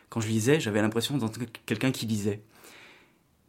quand 0.09 0.21
je 0.21 0.29
lisais, 0.29 0.61
j'avais 0.61 0.81
l'impression 0.81 1.17
d'entendre 1.19 1.47
quelqu'un 1.67 1.91
qui 1.91 2.07
lisait. 2.07 2.43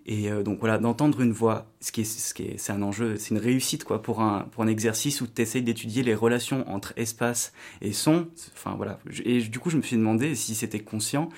Et 0.07 0.29
donc 0.43 0.59
voilà, 0.59 0.77
d'entendre 0.77 1.21
une 1.21 1.31
voix, 1.31 1.65
ce 1.79 1.91
qui 1.91 2.01
est, 2.01 2.03
ce 2.03 2.35
qui 2.35 2.43
est, 2.43 2.57
c'est 2.59 2.71
un 2.71 2.83
enjeu, 2.83 3.17
c'est 3.17 3.31
une 3.31 3.39
réussite 3.39 3.85
quoi 3.85 4.03
pour 4.03 4.21
un 4.21 4.41
pour 4.51 4.61
un 4.61 4.67
exercice 4.67 5.21
où 5.21 5.25
tu 5.25 5.41
essayes 5.41 5.63
d'étudier 5.63 6.03
les 6.03 6.13
relations 6.13 6.69
entre 6.69 6.93
espace 6.95 7.53
et 7.81 7.91
son. 7.91 8.27
Enfin 8.53 8.75
voilà. 8.75 8.99
Et 9.23 9.41
du 9.41 9.57
coup, 9.57 9.71
je 9.71 9.77
me 9.77 9.81
suis 9.81 9.95
demandé 9.95 10.35
si 10.35 10.53
c'était 10.53 10.81
conscient 10.81 11.29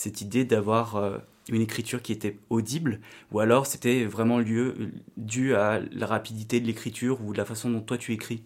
cette 0.00 0.20
idée 0.22 0.44
d'avoir 0.44 0.96
euh, 0.96 1.18
une 1.48 1.62
écriture 1.62 2.02
qui 2.02 2.12
était 2.12 2.38
audible, 2.50 3.00
ou 3.32 3.40
alors 3.40 3.66
c'était 3.66 4.04
vraiment 4.04 4.38
lieu, 4.38 4.92
dû 5.16 5.54
à 5.54 5.80
la 5.92 6.06
rapidité 6.06 6.60
de 6.60 6.66
l'écriture 6.66 7.24
ou 7.24 7.32
de 7.32 7.38
la 7.38 7.44
façon 7.44 7.70
dont 7.70 7.80
toi 7.80 7.98
tu 7.98 8.12
écris. 8.12 8.42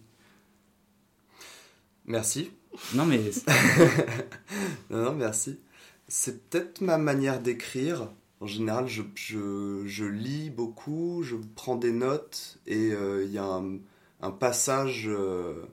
Merci. 2.05 2.51
Non 2.93 3.05
mais. 3.05 3.19
non, 4.89 5.03
non, 5.03 5.13
merci. 5.13 5.59
C'est 6.07 6.49
peut-être 6.49 6.81
ma 6.81 6.97
manière 6.97 7.41
d'écrire 7.41 8.09
en 8.41 8.47
général, 8.47 8.87
je, 8.87 9.01
je, 9.15 9.83
je, 9.85 10.05
lis 10.05 10.49
beaucoup, 10.49 11.23
je 11.23 11.35
prends 11.55 11.77
des 11.77 11.91
notes 11.91 12.59
et 12.67 12.91
euh, 12.91 13.23
il 13.23 13.31
y 13.31 13.37
a 13.37 13.45
un, 13.45 13.77
un 14.21 14.31
passage 14.31 15.07
euh, 15.07 15.65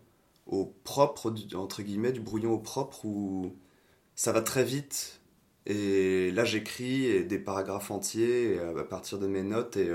au 0.47 0.73
propre, 0.85 1.35
entre 1.55 1.83
guillemets, 1.83 2.13
du 2.13 2.21
brouillon 2.21 2.53
au 2.53 2.59
propre 2.59 3.05
où 3.05 3.55
ça 4.15 4.33
va 4.33 4.43
très 4.43 4.65
vite. 4.65 5.21
Et 5.67 6.31
là, 6.33 6.45
j'écris 6.45 7.25
des 7.25 7.39
paragraphes 7.39 7.91
entiers 7.91 8.59
euh, 8.59 8.81
à 8.81 8.85
partir 8.85 9.19
de 9.19 9.27
mes 9.27 9.43
notes 9.43 9.77
et, 9.77 9.91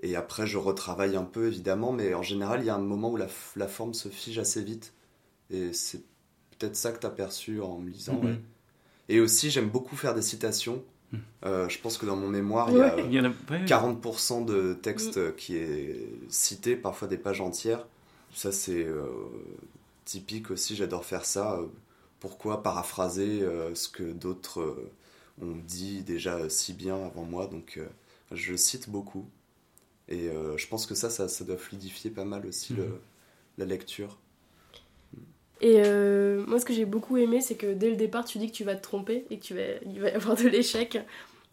et 0.00 0.16
après, 0.16 0.46
je 0.46 0.58
retravaille 0.58 1.16
un 1.16 1.24
peu 1.24 1.46
évidemment, 1.46 1.92
mais 1.92 2.14
en 2.14 2.22
général, 2.22 2.60
il 2.60 2.66
y 2.66 2.70
a 2.70 2.74
un 2.74 2.78
moment 2.78 3.10
où 3.10 3.16
la, 3.16 3.28
la 3.56 3.68
forme 3.68 3.94
se 3.94 4.08
fige 4.08 4.38
assez 4.38 4.62
vite. 4.62 4.92
Et 5.50 5.72
c'est 5.72 6.02
peut-être 6.58 6.76
ça 6.76 6.92
que 6.92 7.00
tu 7.00 7.06
as 7.06 7.10
perçu 7.10 7.60
en 7.60 7.78
me 7.78 7.90
lisant. 7.90 8.20
Mm-hmm. 8.22 8.36
Et 9.08 9.20
aussi, 9.20 9.50
j'aime 9.50 9.68
beaucoup 9.68 9.96
faire 9.96 10.14
des 10.14 10.22
citations. 10.22 10.82
Euh, 11.44 11.68
je 11.68 11.78
pense 11.78 11.96
que 11.96 12.06
dans 12.06 12.16
mon 12.16 12.28
mémoire, 12.28 12.70
il 12.70 13.12
y 13.12 13.18
a, 13.18 13.30
40% 13.50 14.44
de 14.44 14.74
texte 14.74 15.16
mm. 15.18 15.34
qui 15.36 15.56
est 15.56 16.08
cité, 16.28 16.76
parfois 16.76 17.06
des 17.06 17.18
pages 17.18 17.40
entières. 17.40 17.86
Ça, 18.32 18.50
c'est 18.50 18.84
euh, 18.84 19.06
typique 20.04 20.50
aussi, 20.50 20.74
j'adore 20.74 21.04
faire 21.04 21.24
ça. 21.24 21.60
Pourquoi 22.24 22.62
paraphraser 22.62 23.42
euh, 23.42 23.74
ce 23.74 23.86
que 23.86 24.02
d'autres 24.02 24.74
ont 25.42 25.56
dit 25.66 26.00
déjà 26.00 26.48
si 26.48 26.72
bien 26.72 26.96
avant 26.96 27.24
moi 27.24 27.48
Donc, 27.48 27.78
je 28.32 28.56
cite 28.56 28.88
beaucoup. 28.88 29.26
Et 30.08 30.30
je 30.56 30.66
pense 30.68 30.86
que 30.86 30.94
ça, 30.94 31.10
ça, 31.10 31.44
doit 31.44 31.58
fluidifier 31.58 32.10
pas 32.10 32.24
mal 32.24 32.46
aussi 32.46 32.72
le, 32.72 32.84
mm. 32.84 32.98
la 33.58 33.64
lecture. 33.66 34.18
Et 35.60 35.82
euh, 35.84 36.44
moi, 36.46 36.58
ce 36.58 36.64
que 36.64 36.72
j'ai 36.72 36.84
beaucoup 36.84 37.16
aimé, 37.16 37.40
c'est 37.40 37.54
que 37.54 37.72
dès 37.72 37.90
le 37.90 37.96
départ, 37.96 38.24
tu 38.24 38.38
dis 38.38 38.48
que 38.50 38.56
tu 38.56 38.64
vas 38.64 38.74
te 38.74 38.82
tromper 38.82 39.26
et 39.30 39.38
qu'il 39.38 39.56
va, 39.56 40.08
y 40.10 40.14
avoir 40.14 40.36
de 40.36 40.48
l'échec. 40.48 40.98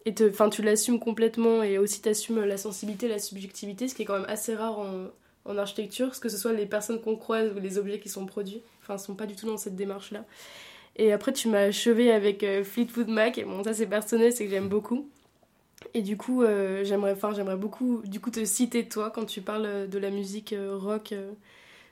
Et 0.04 0.14
enfin, 0.28 0.48
tu 0.48 0.62
l'assumes 0.62 0.98
complètement 0.98 1.62
et 1.62 1.78
aussi 1.78 2.02
tu 2.02 2.08
assumes 2.08 2.42
la 2.44 2.56
sensibilité, 2.56 3.08
la 3.08 3.20
subjectivité, 3.20 3.88
ce 3.88 3.94
qui 3.94 4.02
est 4.02 4.04
quand 4.04 4.18
même 4.18 4.28
assez 4.28 4.54
rare 4.54 4.78
en, 4.80 5.06
en 5.44 5.58
architecture, 5.58 6.18
que 6.18 6.28
ce 6.28 6.36
soit 6.36 6.52
les 6.52 6.66
personnes 6.66 7.00
qu'on 7.00 7.16
croise 7.16 7.52
ou 7.56 7.60
les 7.60 7.78
objets 7.78 8.00
qui 8.00 8.08
sont 8.08 8.26
produits. 8.26 8.62
Enfin, 8.82 8.98
sont 8.98 9.14
pas 9.14 9.26
du 9.26 9.36
tout 9.36 9.46
dans 9.46 9.56
cette 9.56 9.76
démarche-là. 9.76 10.24
Et 10.96 11.12
après, 11.12 11.32
tu 11.32 11.48
m'as 11.48 11.62
achevé 11.62 12.12
avec 12.12 12.42
euh, 12.42 12.64
Fleetwood 12.64 13.08
Mac. 13.08 13.38
Et 13.38 13.44
bon, 13.44 13.62
ça, 13.64 13.72
c'est 13.72 13.86
personnel, 13.86 14.32
c'est 14.32 14.44
que 14.44 14.50
j'aime 14.50 14.68
beaucoup. 14.68 15.08
Et 15.94 16.02
du 16.02 16.16
coup, 16.16 16.42
euh, 16.42 16.84
j'aimerais, 16.84 17.12
enfin, 17.12 17.32
j'aimerais 17.34 17.56
beaucoup 17.56 18.02
du 18.04 18.20
coup, 18.20 18.30
te 18.30 18.44
citer 18.44 18.88
toi 18.88 19.10
quand 19.10 19.24
tu 19.24 19.40
parles 19.40 19.88
de 19.88 19.98
la 19.98 20.10
musique 20.10 20.54
rock 20.58 21.14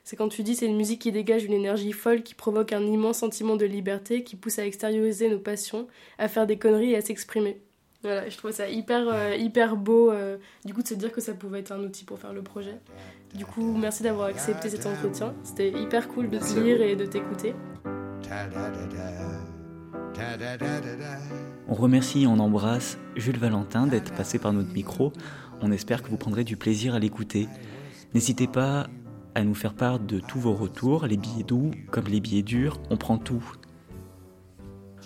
c'est 0.03 0.15
quand 0.15 0.29
tu 0.29 0.43
dis 0.43 0.55
c'est 0.55 0.65
une 0.65 0.77
musique 0.77 1.01
qui 1.01 1.11
dégage 1.11 1.43
une 1.43 1.53
énergie 1.53 1.91
folle, 1.91 2.23
qui 2.23 2.33
provoque 2.33 2.73
un 2.73 2.85
immense 2.85 3.19
sentiment 3.19 3.55
de 3.55 3.65
liberté, 3.65 4.23
qui 4.23 4.35
pousse 4.35 4.59
à 4.59 4.65
extérioriser 4.65 5.29
nos 5.29 5.39
passions, 5.39 5.87
à 6.17 6.27
faire 6.27 6.47
des 6.47 6.57
conneries 6.57 6.91
et 6.91 6.97
à 6.97 7.01
s'exprimer. 7.01 7.61
Voilà, 8.03 8.27
je 8.29 8.37
trouve 8.37 8.51
ça 8.51 8.67
hyper, 8.67 9.07
euh, 9.07 9.35
hyper 9.35 9.75
beau, 9.75 10.11
euh, 10.11 10.37
du 10.65 10.73
coup, 10.73 10.81
de 10.81 10.87
se 10.87 10.95
dire 10.95 11.11
que 11.11 11.21
ça 11.21 11.33
pouvait 11.33 11.59
être 11.59 11.71
un 11.71 11.79
outil 11.79 12.03
pour 12.03 12.17
faire 12.17 12.33
le 12.33 12.41
projet. 12.41 12.79
Du 13.35 13.45
coup, 13.45 13.77
merci 13.77 14.01
d'avoir 14.01 14.27
accepté 14.27 14.69
cet 14.69 14.87
entretien. 14.87 15.33
C'était 15.43 15.69
hyper 15.69 16.07
cool 16.07 16.29
de 16.29 16.39
te 16.39 16.59
lire 16.59 16.81
et 16.81 16.95
de 16.95 17.05
t'écouter. 17.05 17.53
On 21.67 21.73
remercie 21.73 22.23
et 22.23 22.27
on 22.27 22.39
embrasse 22.39 22.97
Jules 23.15 23.37
Valentin 23.37 23.85
d'être 23.85 24.13
passé 24.13 24.39
par 24.39 24.51
notre 24.51 24.73
micro. 24.73 25.13
On 25.61 25.71
espère 25.71 26.01
que 26.01 26.09
vous 26.09 26.17
prendrez 26.17 26.43
du 26.43 26.57
plaisir 26.57 26.95
à 26.95 26.99
l'écouter. 26.99 27.47
N'hésitez 28.13 28.47
pas 28.47 28.87
à 29.35 29.43
nous 29.43 29.53
faire 29.53 29.73
part 29.73 29.99
de 29.99 30.19
tous 30.19 30.39
vos 30.39 30.53
retours, 30.53 31.05
les 31.05 31.17
billets 31.17 31.43
doux 31.43 31.71
comme 31.91 32.05
les 32.05 32.19
billets 32.19 32.41
durs, 32.41 32.79
on 32.89 32.97
prend 32.97 33.17
tout. 33.17 33.43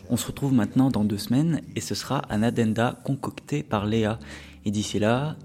On 0.10 0.18
se 0.18 0.28
retrouve 0.28 0.54
maintenant 0.54 0.90
dans 0.90 1.04
deux 1.04 1.18
semaines 1.18 1.62
et 1.76 1.82
ce 1.82 1.96
sera 1.96 2.22
un 2.30 2.44
addenda 2.44 3.00
concocté 3.04 3.64
par 3.64 3.86
Léa. 3.86 4.20
Et 4.64 4.72
d'ici 4.72 5.00
là, 5.00 5.36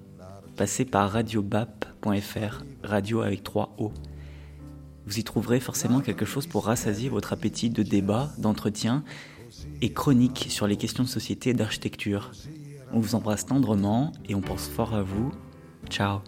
passez 0.56 0.84
par 0.84 1.10
radiobap.fr, 1.10 2.64
radio 2.84 3.22
avec 3.22 3.42
3 3.42 3.74
O. 3.78 3.92
Vous 5.06 5.18
y 5.18 5.24
trouverez 5.24 5.60
forcément 5.60 6.00
quelque 6.00 6.24
chose 6.24 6.46
pour 6.46 6.66
rassasier 6.66 7.08
votre 7.08 7.32
appétit 7.32 7.70
de 7.70 7.82
débat, 7.82 8.30
d'entretien 8.38 9.02
et 9.80 9.92
chronique 9.92 10.46
sur 10.50 10.66
les 10.66 10.76
questions 10.76 11.04
de 11.04 11.08
société 11.08 11.50
et 11.50 11.54
d'architecture. 11.54 12.30
On 12.92 13.00
vous 13.00 13.14
embrasse 13.14 13.46
tendrement 13.46 14.12
et 14.28 14.34
on 14.34 14.40
pense 14.40 14.68
fort 14.68 14.94
à 14.94 15.02
vous. 15.02 15.32
Ciao 15.88 16.20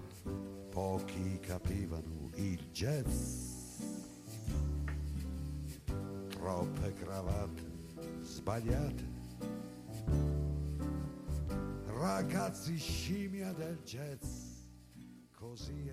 sbagliate. 8.43 9.05
Ragazzi 11.87 12.77
scimmia 12.77 13.53
del 13.53 13.79
jazz, 13.85 14.65
così. 15.31 15.91